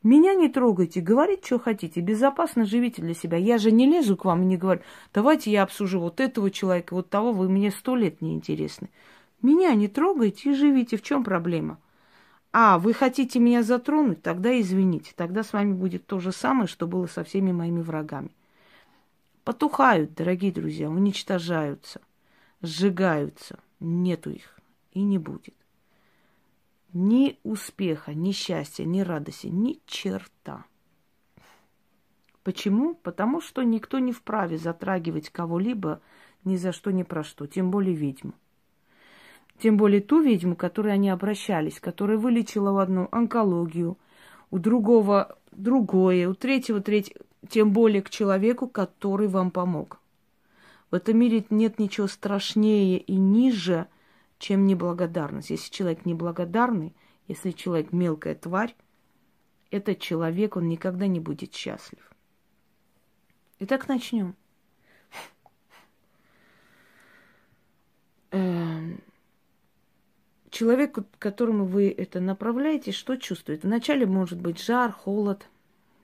Меня 0.04 0.34
не 0.34 0.48
трогайте, 0.48 1.00
говорите, 1.00 1.42
что 1.44 1.58
хотите, 1.58 2.00
безопасно 2.00 2.64
живите 2.64 3.02
для 3.02 3.14
себя. 3.14 3.36
Я 3.36 3.58
же 3.58 3.72
не 3.72 3.86
лезу 3.86 4.16
к 4.16 4.24
вам 4.24 4.42
и 4.42 4.46
не 4.46 4.56
говорю, 4.56 4.80
давайте 5.12 5.50
я 5.50 5.64
обсужу 5.64 5.98
вот 5.98 6.20
этого 6.20 6.50
человека, 6.52 6.94
вот 6.94 7.10
того, 7.10 7.32
вы 7.32 7.48
мне 7.48 7.72
сто 7.72 7.96
лет 7.96 8.22
не 8.22 8.34
интересны. 8.34 8.90
Меня 9.42 9.74
не 9.74 9.88
трогайте 9.88 10.50
и 10.50 10.54
живите, 10.54 10.96
в 10.96 11.02
чем 11.02 11.22
проблема? 11.22 11.78
А, 12.52 12.78
вы 12.78 12.92
хотите 12.92 13.38
меня 13.38 13.62
затронуть, 13.62 14.22
тогда 14.22 14.58
извините, 14.58 15.12
тогда 15.14 15.42
с 15.42 15.52
вами 15.52 15.74
будет 15.74 16.06
то 16.06 16.18
же 16.18 16.32
самое, 16.32 16.66
что 16.66 16.86
было 16.86 17.06
со 17.06 17.22
всеми 17.22 17.52
моими 17.52 17.82
врагами. 17.82 18.30
Потухают, 19.44 20.14
дорогие 20.14 20.50
друзья, 20.50 20.90
уничтожаются, 20.90 22.00
сжигаются, 22.62 23.58
нету 23.80 24.30
их 24.30 24.58
и 24.92 25.02
не 25.02 25.18
будет. 25.18 25.54
Ни 26.92 27.38
успеха, 27.44 28.14
ни 28.14 28.32
счастья, 28.32 28.84
ни 28.84 29.00
радости, 29.00 29.46
ни 29.46 29.78
черта. 29.86 30.64
Почему? 32.42 32.94
Потому 32.94 33.42
что 33.42 33.62
никто 33.62 33.98
не 33.98 34.12
вправе 34.12 34.56
затрагивать 34.56 35.28
кого-либо 35.28 36.00
ни 36.44 36.56
за 36.56 36.72
что, 36.72 36.90
ни 36.90 37.02
про 37.02 37.22
что, 37.22 37.46
тем 37.46 37.70
более 37.70 37.94
ведьму. 37.94 38.32
Тем 39.58 39.76
более 39.76 40.00
ту 40.00 40.20
ведьму, 40.20 40.54
к 40.54 40.60
которой 40.60 40.92
они 40.94 41.10
обращались, 41.10 41.80
которая 41.80 42.16
вылечила 42.16 42.70
у 42.70 42.76
одну 42.76 43.08
онкологию, 43.10 43.98
у 44.50 44.58
другого 44.58 45.36
другое, 45.50 46.28
у 46.28 46.34
третьего 46.34 46.80
третье, 46.80 47.16
тем 47.48 47.72
более 47.72 48.02
к 48.02 48.10
человеку, 48.10 48.68
который 48.68 49.28
вам 49.28 49.50
помог. 49.50 49.98
В 50.90 50.94
этом 50.94 51.18
мире 51.18 51.44
нет 51.50 51.78
ничего 51.78 52.06
страшнее 52.06 52.98
и 52.98 53.16
ниже– 53.16 53.86
чем 54.38 54.66
неблагодарность. 54.66 55.50
Если 55.50 55.70
человек 55.70 56.06
неблагодарный, 56.06 56.94
если 57.26 57.50
человек 57.50 57.92
мелкая 57.92 58.34
тварь, 58.34 58.74
этот 59.70 59.98
человек, 60.00 60.56
он 60.56 60.68
никогда 60.68 61.06
не 61.06 61.20
будет 61.20 61.54
счастлив. 61.54 62.10
Итак, 63.58 63.88
начнем. 63.88 64.34
Человек, 70.50 70.98
которому 71.18 71.64
вы 71.64 71.88
это 71.90 72.20
направляете, 72.20 72.92
что 72.92 73.16
чувствует? 73.16 73.64
Вначале 73.64 74.06
может 74.06 74.40
быть 74.40 74.62
жар, 74.62 74.92
холод– 74.92 75.46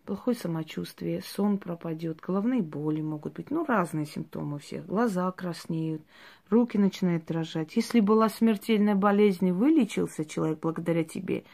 плохое 0.04 0.36
самочувствие, 0.36 1.22
сон 1.22 1.58
пропадет, 1.58 2.20
головные 2.20 2.62
боли 2.62 3.00
могут 3.00 3.34
быть, 3.34 3.50
ну, 3.50 3.64
разные 3.64 4.06
симптомы 4.06 4.56
у 4.56 4.58
всех. 4.58 4.86
Глаза 4.86 5.30
краснеют, 5.32 6.02
руки 6.50 6.78
начинают 6.78 7.24
дрожать. 7.24 7.76
Если 7.76 8.00
была 8.00 8.28
смертельная 8.28 8.94
болезнь 8.94 9.48
и 9.48 9.52
вылечился 9.52 10.24
человек 10.24 10.60
благодаря 10.60 11.04
тебе, 11.04 11.44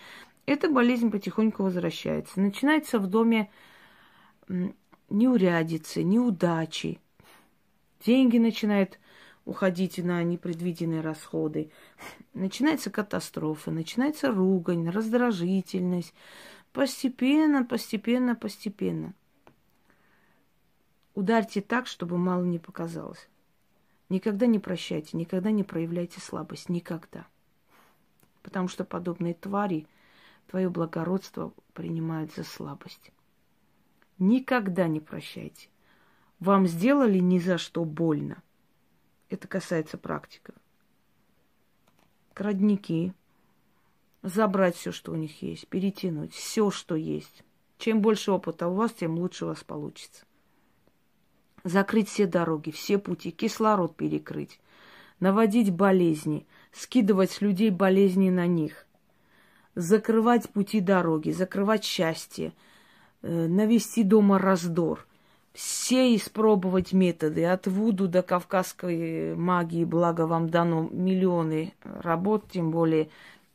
эта 0.47 0.69
болезнь 0.69 1.11
потихоньку 1.11 1.63
возвращается. 1.63 2.41
Начинается 2.41 2.99
в 2.99 3.07
доме 3.07 3.51
неурядицы, 5.09 6.03
неудачи. 6.03 6.99
Деньги 8.05 8.39
начинают 8.39 8.99
уходить 9.51 9.99
на 9.99 10.23
непредвиденные 10.23 11.01
расходы. 11.01 11.71
Начинается 12.35 12.91
катастрофа, 12.91 13.71
начинается 13.71 14.31
ругань, 14.31 14.89
раздражительность, 14.89 16.15
Постепенно, 16.73 17.65
постепенно, 17.65 18.37
постепенно. 18.37 19.13
Ударьте 21.15 21.61
так, 21.61 21.89
чтобы 21.89 22.17
мало 22.17 22.45
не 22.45 22.61
показалось. 22.61 23.29
Никогда 24.09 24.47
не 24.47 24.61
прощайте, 24.61 25.17
никогда 25.17 25.51
не 25.51 25.65
проявляйте 25.65 26.21
слабость, 26.21 26.69
никогда. 26.69 27.27
Потому 28.43 28.69
что 28.69 28.85
подобные 28.85 29.35
твари 29.35 29.87
твое 30.47 30.69
благородство 30.71 31.53
принимают 31.75 32.33
за 32.35 32.45
слабость. 32.45 33.11
Никогда 34.19 34.87
не 34.87 35.01
прощайте. 35.01 35.69
Вам 36.39 36.67
сделали 36.67 37.19
ни 37.19 37.39
за 37.39 37.59
что 37.59 37.85
больно. 37.85 38.43
Это 39.31 39.47
касается 39.47 39.97
практиков. 39.97 40.57
Крадники, 42.35 43.15
забрать 44.23 44.77
все, 44.77 44.91
что 44.91 45.13
у 45.13 45.15
них 45.15 45.41
есть, 45.41 45.69
перетянуть 45.69 46.35
все, 46.35 46.71
что 46.71 46.97
есть. 46.97 47.45
Чем 47.79 48.03
больше 48.03 48.33
опыта 48.33 48.67
у 48.69 48.75
вас, 48.75 48.93
тем 48.93 49.19
лучше 49.19 49.45
у 49.45 49.49
вас 49.49 49.63
получится. 49.63 50.27
Закрыть 51.63 52.09
все 52.09 52.27
дороги, 52.27 52.71
все 52.71 52.99
пути, 52.99 53.31
кислород 53.31 53.97
перекрыть, 53.97 54.61
наводить 55.21 55.71
болезни, 55.73 56.47
скидывать 56.73 57.31
с 57.31 57.41
людей 57.41 57.71
болезни 57.71 58.31
на 58.31 58.47
них, 58.47 58.87
закрывать 59.75 60.51
пути 60.51 60.81
дороги, 60.81 61.31
закрывать 61.31 61.85
счастье, 61.85 62.53
э, 63.23 63.47
навести 63.47 64.03
дома 64.03 64.39
раздор. 64.39 65.07
Все 65.53 66.15
испробовать 66.15 66.93
методы, 66.93 67.45
от 67.45 67.67
Вуду 67.67 68.07
до 68.07 68.23
кавказской 68.23 69.35
магии, 69.35 69.85
благо 69.85 70.27
вам 70.27 70.49
дано 70.49 70.89
миллионы 70.91 71.75
работ, 71.83 72.51
тем 72.51 72.71
более 72.71 73.11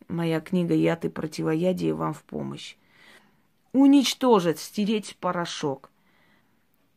моя 0.10 0.42
книга 0.42 0.74
«Яд 0.74 1.06
и 1.06 1.10
противоядие» 1.10 1.94
вам 1.94 2.14
в 2.14 2.24
помощь. 2.24 2.76
Уничтожить, 3.72 4.60
стереть 4.60 5.16
порошок. 5.20 5.90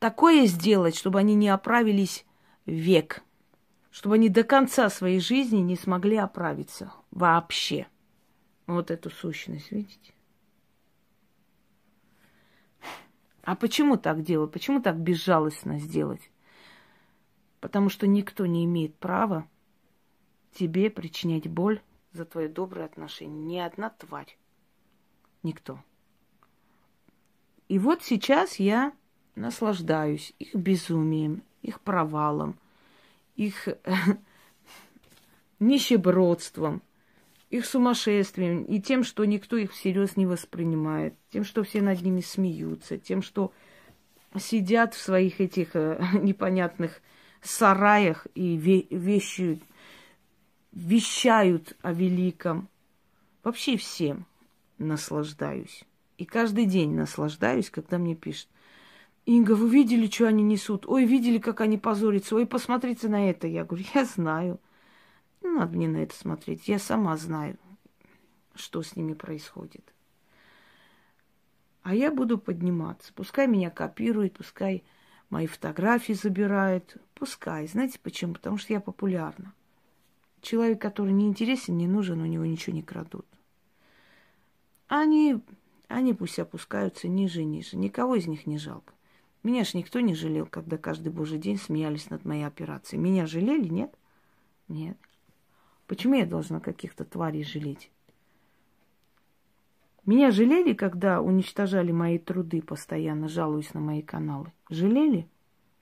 Такое 0.00 0.46
сделать, 0.46 0.96
чтобы 0.96 1.20
они 1.20 1.34
не 1.34 1.48
оправились 1.48 2.24
век. 2.66 3.22
Чтобы 3.90 4.16
они 4.16 4.28
до 4.28 4.44
конца 4.44 4.90
своей 4.90 5.20
жизни 5.20 5.58
не 5.58 5.76
смогли 5.76 6.16
оправиться 6.16 6.92
вообще. 7.10 7.86
Вот 8.66 8.90
эту 8.90 9.10
сущность, 9.10 9.72
видите? 9.72 10.12
А 13.48 13.56
почему 13.56 13.96
так 13.96 14.22
делать? 14.22 14.52
Почему 14.52 14.82
так 14.82 15.00
безжалостно 15.00 15.78
сделать? 15.78 16.30
Потому 17.60 17.88
что 17.88 18.06
никто 18.06 18.44
не 18.44 18.66
имеет 18.66 18.94
права 18.96 19.48
тебе 20.52 20.90
причинять 20.90 21.48
боль 21.48 21.80
за 22.12 22.26
твое 22.26 22.50
доброе 22.50 22.84
отношение. 22.84 23.42
Ни 23.42 23.58
одна 23.58 23.88
тварь. 23.88 24.36
Никто. 25.42 25.82
И 27.68 27.78
вот 27.78 28.02
сейчас 28.02 28.56
я 28.56 28.92
наслаждаюсь 29.34 30.34
их 30.38 30.54
безумием, 30.54 31.42
их 31.62 31.80
провалом, 31.80 32.58
их 33.34 33.66
нищебродством, 35.58 36.82
их 37.50 37.64
сумасшествием 37.64 38.64
и 38.64 38.80
тем, 38.80 39.04
что 39.04 39.24
никто 39.24 39.56
их 39.56 39.72
всерьез 39.72 40.16
не 40.16 40.26
воспринимает, 40.26 41.14
тем, 41.30 41.44
что 41.44 41.62
все 41.62 41.80
над 41.80 42.02
ними 42.02 42.20
смеются, 42.20 42.98
тем, 42.98 43.22
что 43.22 43.52
сидят 44.38 44.94
в 44.94 45.00
своих 45.00 45.40
этих 45.40 45.74
э, 45.74 45.98
непонятных 46.20 47.00
сараях 47.42 48.26
и 48.34 48.56
вещают, 48.56 49.62
вещают 50.72 51.76
о 51.82 51.92
великом. 51.92 52.68
Вообще 53.42 53.76
всем 53.76 54.26
наслаждаюсь. 54.76 55.84
И 56.18 56.24
каждый 56.24 56.66
день 56.66 56.94
наслаждаюсь, 56.94 57.70
когда 57.70 57.96
мне 57.96 58.14
пишут. 58.14 58.48
Инга, 59.24 59.52
вы 59.52 59.68
видели, 59.70 60.08
что 60.08 60.26
они 60.26 60.42
несут? 60.42 60.86
Ой, 60.86 61.04
видели, 61.04 61.38
как 61.38 61.60
они 61.60 61.78
позорятся? 61.78 62.36
Ой, 62.36 62.46
посмотрите 62.46 63.08
на 63.08 63.30
это. 63.30 63.46
Я 63.46 63.64
говорю, 63.64 63.84
я 63.94 64.04
знаю. 64.04 64.60
Не 65.42 65.50
надо 65.50 65.76
мне 65.76 65.88
на 65.88 65.98
это 65.98 66.14
смотреть. 66.14 66.68
Я 66.68 66.78
сама 66.78 67.16
знаю, 67.16 67.56
что 68.54 68.82
с 68.82 68.96
ними 68.96 69.14
происходит. 69.14 69.92
А 71.82 71.94
я 71.94 72.10
буду 72.10 72.38
подниматься. 72.38 73.12
Пускай 73.14 73.46
меня 73.46 73.70
копируют, 73.70 74.34
пускай 74.36 74.84
мои 75.30 75.46
фотографии 75.46 76.12
забирают. 76.12 76.96
Пускай. 77.14 77.66
Знаете 77.66 77.98
почему? 78.02 78.34
Потому 78.34 78.58
что 78.58 78.72
я 78.72 78.80
популярна. 78.80 79.54
Человек, 80.40 80.80
который 80.80 81.12
не 81.12 81.26
интересен, 81.26 81.76
не 81.76 81.86
нужен, 81.86 82.20
у 82.20 82.26
него 82.26 82.44
ничего 82.44 82.74
не 82.74 82.82
крадут. 82.82 83.26
Они, 84.86 85.40
они 85.88 86.14
пусть 86.14 86.38
опускаются 86.38 87.08
ниже 87.08 87.42
и 87.42 87.44
ниже. 87.44 87.76
Никого 87.76 88.16
из 88.16 88.26
них 88.26 88.46
не 88.46 88.58
жалко. 88.58 88.94
Меня 89.42 89.64
ж 89.64 89.74
никто 89.74 90.00
не 90.00 90.14
жалел, 90.14 90.46
когда 90.46 90.76
каждый 90.76 91.12
божий 91.12 91.38
день 91.38 91.58
смеялись 91.58 92.10
над 92.10 92.24
моей 92.24 92.44
операцией. 92.44 93.00
Меня 93.00 93.26
жалели, 93.26 93.68
нет? 93.68 93.94
Нет. 94.68 94.98
Почему 95.88 96.16
я 96.16 96.26
должна 96.26 96.60
каких-то 96.60 97.04
тварей 97.04 97.42
жалеть? 97.42 97.90
Меня 100.04 100.30
жалели, 100.30 100.74
когда 100.74 101.20
уничтожали 101.20 101.92
мои 101.92 102.18
труды 102.18 102.62
постоянно, 102.62 103.28
жалуясь 103.28 103.72
на 103.74 103.80
мои 103.80 104.02
каналы? 104.02 104.52
Жалели? 104.68 105.26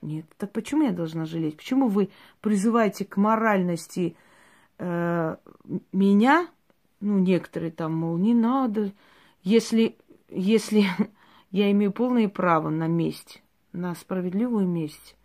Нет. 0.01 0.25
Так 0.37 0.53
почему 0.53 0.83
я 0.83 0.91
должна 0.91 1.25
жалеть? 1.25 1.57
Почему 1.57 1.89
вы 1.89 2.09
призываете 2.39 3.03
к 3.03 3.17
моральности 3.17 4.15
э, 4.79 5.35
меня? 5.91 6.47
Ну, 7.01 7.19
некоторые 7.19 7.71
там, 7.71 7.93
мол, 7.93 8.17
не 8.17 8.33
надо. 8.33 8.93
Если, 9.43 9.97
если 10.29 10.85
я 11.51 11.69
имею 11.71 11.91
полное 11.91 12.29
право 12.29 12.69
на 12.69 12.87
месть, 12.87 13.43
на 13.73 13.93
справедливую 13.93 14.67
месть. 14.67 15.17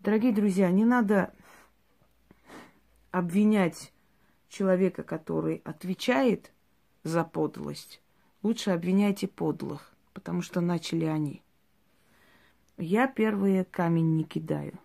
Дорогие 0.00 0.32
друзья, 0.32 0.70
не 0.70 0.84
надо 0.84 1.32
обвинять 3.14 3.92
человека, 4.48 5.04
который 5.04 5.62
отвечает 5.64 6.50
за 7.04 7.22
подлость, 7.22 8.02
лучше 8.42 8.72
обвиняйте 8.72 9.28
подлых, 9.28 9.94
потому 10.12 10.42
что 10.42 10.60
начали 10.60 11.04
они. 11.04 11.40
Я 12.76 13.06
первые 13.06 13.64
камень 13.64 14.16
не 14.16 14.24
кидаю. 14.24 14.80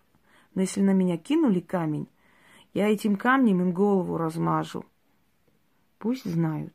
Но 0.53 0.61
если 0.61 0.81
на 0.81 0.91
меня 0.91 1.17
кинули 1.17 1.59
камень, 1.59 2.07
я 2.75 2.87
этим 2.87 3.15
камнем 3.15 3.61
им 3.61 3.73
голову 3.73 4.15
размажу. 4.17 4.85
Пусть 5.97 6.25
знают. 6.25 6.73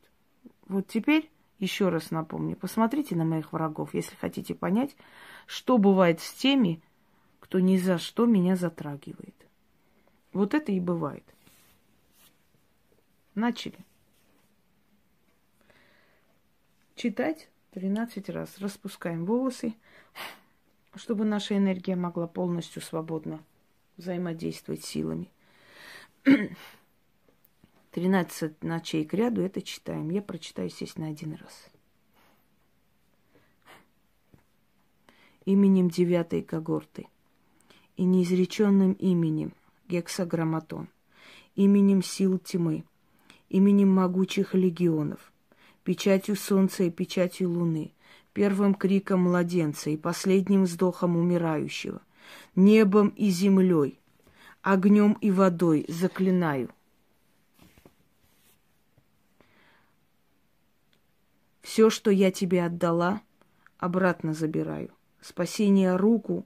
Вот 0.67 0.87
теперь 0.87 1.31
еще 1.57 1.87
раз 1.87 2.11
напомню, 2.11 2.57
посмотрите 2.57 3.15
на 3.15 3.23
моих 3.23 3.53
врагов, 3.53 3.93
если 3.93 4.17
хотите 4.17 4.55
понять, 4.55 4.97
что 5.45 5.77
бывает 5.77 6.19
с 6.19 6.33
теми, 6.33 6.83
кто 7.39 7.61
ни 7.61 7.77
за 7.77 7.97
что 7.97 8.25
меня 8.25 8.57
затрагивает. 8.57 9.35
Вот 10.33 10.53
это 10.53 10.73
и 10.73 10.81
бывает. 10.81 11.23
Начали. 13.35 13.77
Читать 16.95 17.49
13 17.71 18.29
раз. 18.29 18.57
Распускаем 18.59 19.25
волосы, 19.25 19.75
чтобы 20.95 21.25
наша 21.25 21.57
энергия 21.57 21.97
могла 21.97 22.27
полностью 22.27 22.81
свободно 22.81 23.43
взаимодействовать 23.97 24.85
силами. 24.85 25.29
13 27.91 28.63
ночей 28.63 29.03
к 29.03 29.13
ряду 29.13 29.41
это 29.41 29.61
читаем. 29.61 30.09
Я 30.09 30.21
прочитаю, 30.21 30.69
естественно, 30.69 31.07
один 31.07 31.33
раз. 31.33 31.69
Именем 35.43 35.89
девятой 35.89 36.41
когорты 36.41 37.07
и 37.97 38.05
неизреченным 38.05 38.93
именем 38.93 39.53
гексаграмматон, 39.89 40.87
именем 41.55 42.01
сил 42.01 42.39
тьмы– 42.39 42.85
именем 43.49 43.89
могучих 43.89 44.53
легионов, 44.53 45.31
печатью 45.83 46.35
солнца 46.35 46.83
и 46.83 46.89
печатью 46.89 47.49
луны, 47.51 47.93
первым 48.33 48.75
криком 48.75 49.21
младенца 49.21 49.89
и 49.89 49.97
последним 49.97 50.63
вздохом 50.63 51.15
умирающего, 51.17 52.01
небом 52.55 53.09
и 53.09 53.29
землей, 53.29 53.99
огнем 54.61 55.13
и 55.21 55.31
водой 55.31 55.85
заклинаю. 55.87 56.69
Все, 61.61 61.89
что 61.89 62.11
я 62.11 62.31
тебе 62.31 62.63
отдала, 62.63 63.21
обратно 63.77 64.33
забираю. 64.33 64.91
Спасение 65.19 65.95
руку 65.95 66.45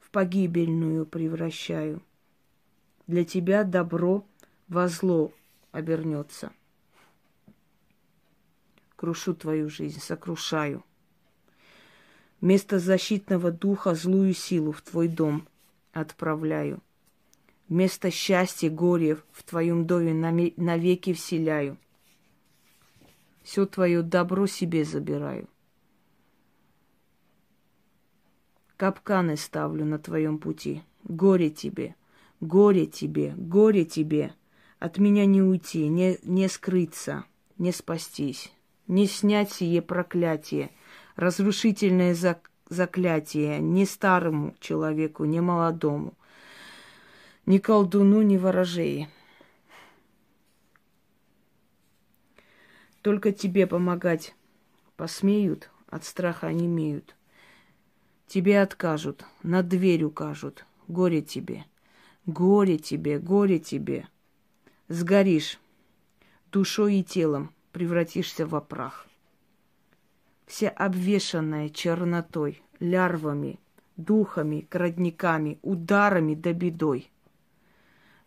в 0.00 0.10
погибельную 0.10 1.04
превращаю. 1.04 2.02
Для 3.06 3.24
тебя 3.24 3.64
добро 3.64 4.24
во 4.68 4.86
зло 4.86 5.32
обернется. 5.72 6.52
Крушу 8.94 9.34
твою 9.34 9.68
жизнь, 9.68 10.00
сокрушаю. 10.00 10.84
Вместо 12.40 12.78
защитного 12.78 13.50
духа 13.50 13.94
злую 13.94 14.34
силу 14.34 14.72
в 14.72 14.82
твой 14.82 15.08
дом 15.08 15.48
отправляю. 15.92 16.80
Вместо 17.68 18.10
счастья, 18.10 18.70
горя 18.70 19.18
в 19.32 19.42
твоем 19.42 19.86
доме 19.86 20.12
навеки 20.56 21.12
вселяю. 21.14 21.78
Все 23.42 23.66
твое 23.66 24.02
добро 24.02 24.46
себе 24.46 24.84
забираю. 24.84 25.48
Капканы 28.76 29.36
ставлю 29.36 29.84
на 29.84 29.98
твоем 29.98 30.38
пути. 30.38 30.82
Горе 31.04 31.50
тебе, 31.50 31.94
горе 32.40 32.86
тебе, 32.86 33.34
горе 33.36 33.84
тебе. 33.84 34.34
От 34.82 34.98
меня 34.98 35.26
не 35.26 35.40
уйти, 35.40 35.86
не, 35.86 36.18
не 36.24 36.48
скрыться, 36.48 37.24
не 37.56 37.70
спастись, 37.70 38.52
не 38.88 39.06
снять 39.06 39.52
сие 39.52 39.80
проклятие, 39.80 40.72
разрушительное 41.14 42.16
зак 42.16 42.50
заклятие 42.68 43.60
ни 43.60 43.84
старому 43.84 44.56
человеку, 44.58 45.24
ни 45.24 45.38
молодому, 45.38 46.14
ни 47.46 47.58
колдуну, 47.58 48.22
ни 48.22 48.36
ворожее. 48.36 49.08
Только 53.02 53.30
тебе 53.30 53.68
помогать 53.68 54.34
посмеют, 54.96 55.70
от 55.90 56.04
страха 56.04 56.52
не 56.52 56.66
имеют. 56.66 57.14
Тебе 58.26 58.60
откажут, 58.60 59.24
на 59.44 59.62
дверь 59.62 60.02
укажут. 60.02 60.66
Горе 60.88 61.22
тебе, 61.22 61.66
горе 62.26 62.78
тебе, 62.78 63.20
горе 63.20 63.60
тебе 63.60 64.08
сгоришь 64.92 65.58
душой 66.52 66.96
и 66.96 67.02
телом, 67.02 67.54
превратишься 67.72 68.46
в 68.46 68.60
прах. 68.60 69.06
Вся 70.46 70.68
обвешанная 70.68 71.70
чернотой, 71.70 72.62
лярвами, 72.78 73.58
духами, 73.96 74.66
крадниками, 74.68 75.58
ударами 75.62 76.34
да 76.34 76.52
бедой. 76.52 77.10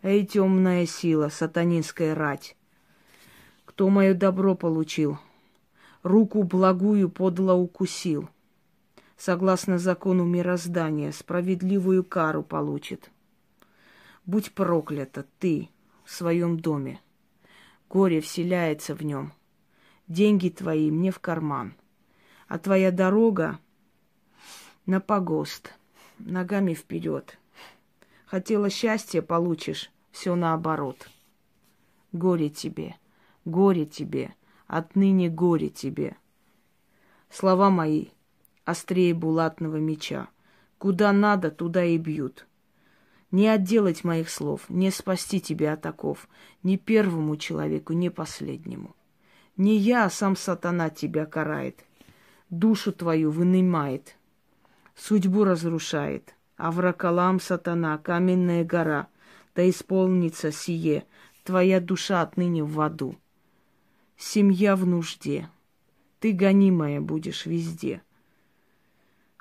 Эй, 0.02 0.26
темная 0.26 0.88
сила, 0.88 1.30
сатанинская 1.30 2.16
рать, 2.16 2.58
кто 3.66 3.90
мое 3.90 4.16
добро 4.16 4.56
получил, 4.56 5.20
руку 6.02 6.42
благую 6.42 7.10
подло 7.10 7.54
укусил, 7.54 8.28
согласно 9.18 9.78
закону 9.78 10.26
мироздания, 10.26 11.12
справедливую 11.12 12.04
кару 12.04 12.42
получит. 12.42 13.12
Будь 14.26 14.52
проклята 14.52 15.26
ты 15.38 15.70
в 16.06 16.12
своем 16.12 16.60
доме. 16.60 17.02
Горе 17.90 18.22
вселяется 18.22 18.96
в 18.96 19.04
нем. 19.04 19.34
Деньги 20.08 20.50
твои 20.50 20.92
мне 20.92 21.12
в 21.12 21.20
карман. 21.20 21.74
А 22.48 22.60
твоя 22.60 22.92
дорога 22.92 23.60
на 24.86 25.00
погост, 25.02 25.74
ногами 26.20 26.74
вперед. 26.74 27.38
Хотела 28.26 28.70
счастья, 28.70 29.22
получишь, 29.22 29.92
все 30.12 30.36
наоборот. 30.36 31.10
Горе 32.12 32.50
тебе, 32.50 32.96
горе 33.46 33.86
тебе, 33.86 34.36
отныне 34.68 35.30
горе 35.30 35.70
тебе. 35.70 36.16
Слова 37.30 37.70
мои 37.70 38.08
острее 38.64 39.14
булатного 39.14 39.78
меча. 39.78 40.28
Куда 40.78 41.12
надо, 41.14 41.52
туда 41.52 41.84
и 41.84 41.98
бьют. 41.98 42.46
Не 43.36 43.50
отделать 43.50 44.06
моих 44.06 44.30
слов, 44.30 44.62
не 44.70 44.90
спасти 44.92 45.42
тебя 45.42 45.74
от 45.74 45.86
оков, 45.86 46.30
ни 46.64 46.78
первому 46.78 47.36
человеку, 47.36 47.92
ни 47.92 48.08
последнему. 48.08 48.96
Не 49.58 49.76
я, 49.76 50.06
а 50.06 50.10
сам 50.10 50.38
сатана 50.38 50.90
тебя 50.90 51.26
карает, 51.26 51.84
душу 52.50 52.94
твою 52.94 53.32
вынимает, 53.32 54.16
судьбу 54.96 55.44
разрушает. 55.44 56.34
Авракалам 56.56 57.42
сатана, 57.42 57.98
каменная 57.98 58.64
гора, 58.64 59.10
да 59.54 59.70
исполнится 59.70 60.54
сие, 60.54 61.04
твоя 61.44 61.82
душа 61.82 62.22
отныне 62.22 62.64
в 62.64 62.80
аду. 62.80 63.18
Семья 64.16 64.78
в 64.78 64.86
нужде, 64.86 65.50
ты 66.22 66.32
гонимая 66.32 67.02
будешь 67.02 67.46
везде. 67.46 68.02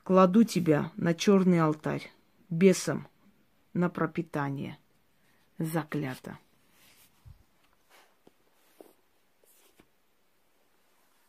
Кладу 0.03 0.43
тебя 0.43 0.91
на 0.97 1.15
черный 1.15 1.61
алтарь, 1.61 2.11
бесом 2.51 3.07
на 3.75 3.91
пропитание. 3.91 4.79
Заклято. 5.59 6.39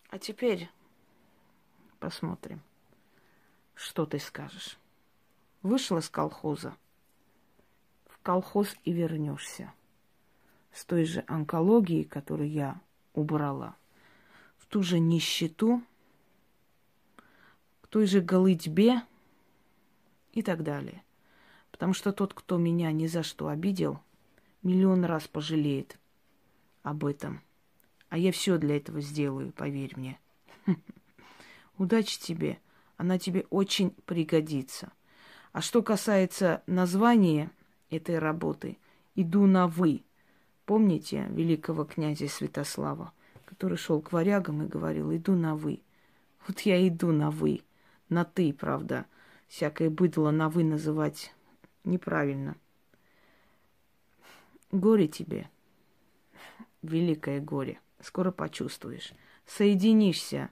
А 0.10 0.17
теперь 0.17 0.69
посмотрим, 1.99 2.62
что 3.73 4.05
ты 4.05 4.19
скажешь. 4.19 4.77
Вышел 5.62 5.97
из 5.97 6.10
колхоза, 6.10 6.75
в 8.05 8.19
колхоз 8.19 8.75
и 8.84 8.93
вернешься. 8.93 9.73
С 10.71 10.86
той 10.86 11.05
же 11.05 11.23
онкологией, 11.27 12.03
которую 12.03 12.49
я 12.49 12.79
убрала, 13.13 13.75
в 14.58 14.65
ту 14.67 14.84
же 14.84 14.99
нищету, 14.99 15.81
к 17.81 17.88
той 17.88 18.05
же 18.05 18.21
голытьбе 18.21 19.01
и 20.34 20.41
так 20.41 20.63
далее. 20.63 21.04
Потому 21.75 21.91
что 21.91 22.13
тот, 22.13 22.33
кто 22.33 22.55
меня 22.57 22.89
ни 22.93 23.05
за 23.05 23.21
что 23.21 23.49
обидел, 23.49 23.99
миллион 24.63 25.03
раз 25.03 25.27
пожалеет 25.27 25.99
об 26.83 27.03
этом. 27.03 27.41
А 28.07 28.17
я 28.17 28.31
все 28.31 28.57
для 28.57 28.77
этого 28.77 29.01
сделаю, 29.01 29.51
поверь 29.51 29.91
мне. 29.97 30.17
Удачи 31.77 32.17
тебе. 32.17 32.59
Она 32.95 33.19
тебе 33.19 33.45
очень 33.49 33.89
пригодится. 34.05 34.93
А 35.51 35.59
что 35.59 35.83
касается 35.83 36.63
названия 36.65 37.51
этой 37.89 38.19
работы, 38.19 38.77
иду 39.15 39.45
на 39.45 39.67
вы. 39.67 40.05
Помните 40.65 41.27
великого 41.29 41.83
князя 41.83 42.29
Святослава, 42.29 43.11
который 43.43 43.77
шел 43.77 43.99
к 44.01 44.13
варягам 44.13 44.63
и 44.63 44.67
говорил, 44.67 45.13
иду 45.13 45.33
на 45.35 45.57
вы. 45.57 45.81
Вот 46.47 46.61
я 46.61 46.88
иду 46.88 47.11
на 47.11 47.31
вы. 47.31 47.63
На 48.07 48.23
ты, 48.23 48.53
правда. 48.53 49.05
Всякое 49.49 49.89
быдло 49.89 50.31
на 50.31 50.47
вы 50.47 50.63
называть 50.63 51.35
неправильно. 51.86 52.56
Горе 54.71 55.08
тебе, 55.08 55.50
великое 56.82 57.39
горе. 57.39 57.80
Скоро 58.02 58.32
почувствуешь. 58.32 59.13
Соединишься 59.45 60.50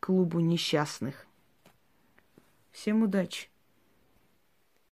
к 0.00 0.06
клубу 0.06 0.40
несчастных. 0.40 1.26
Всем 2.70 3.02
удачи! 3.02 3.48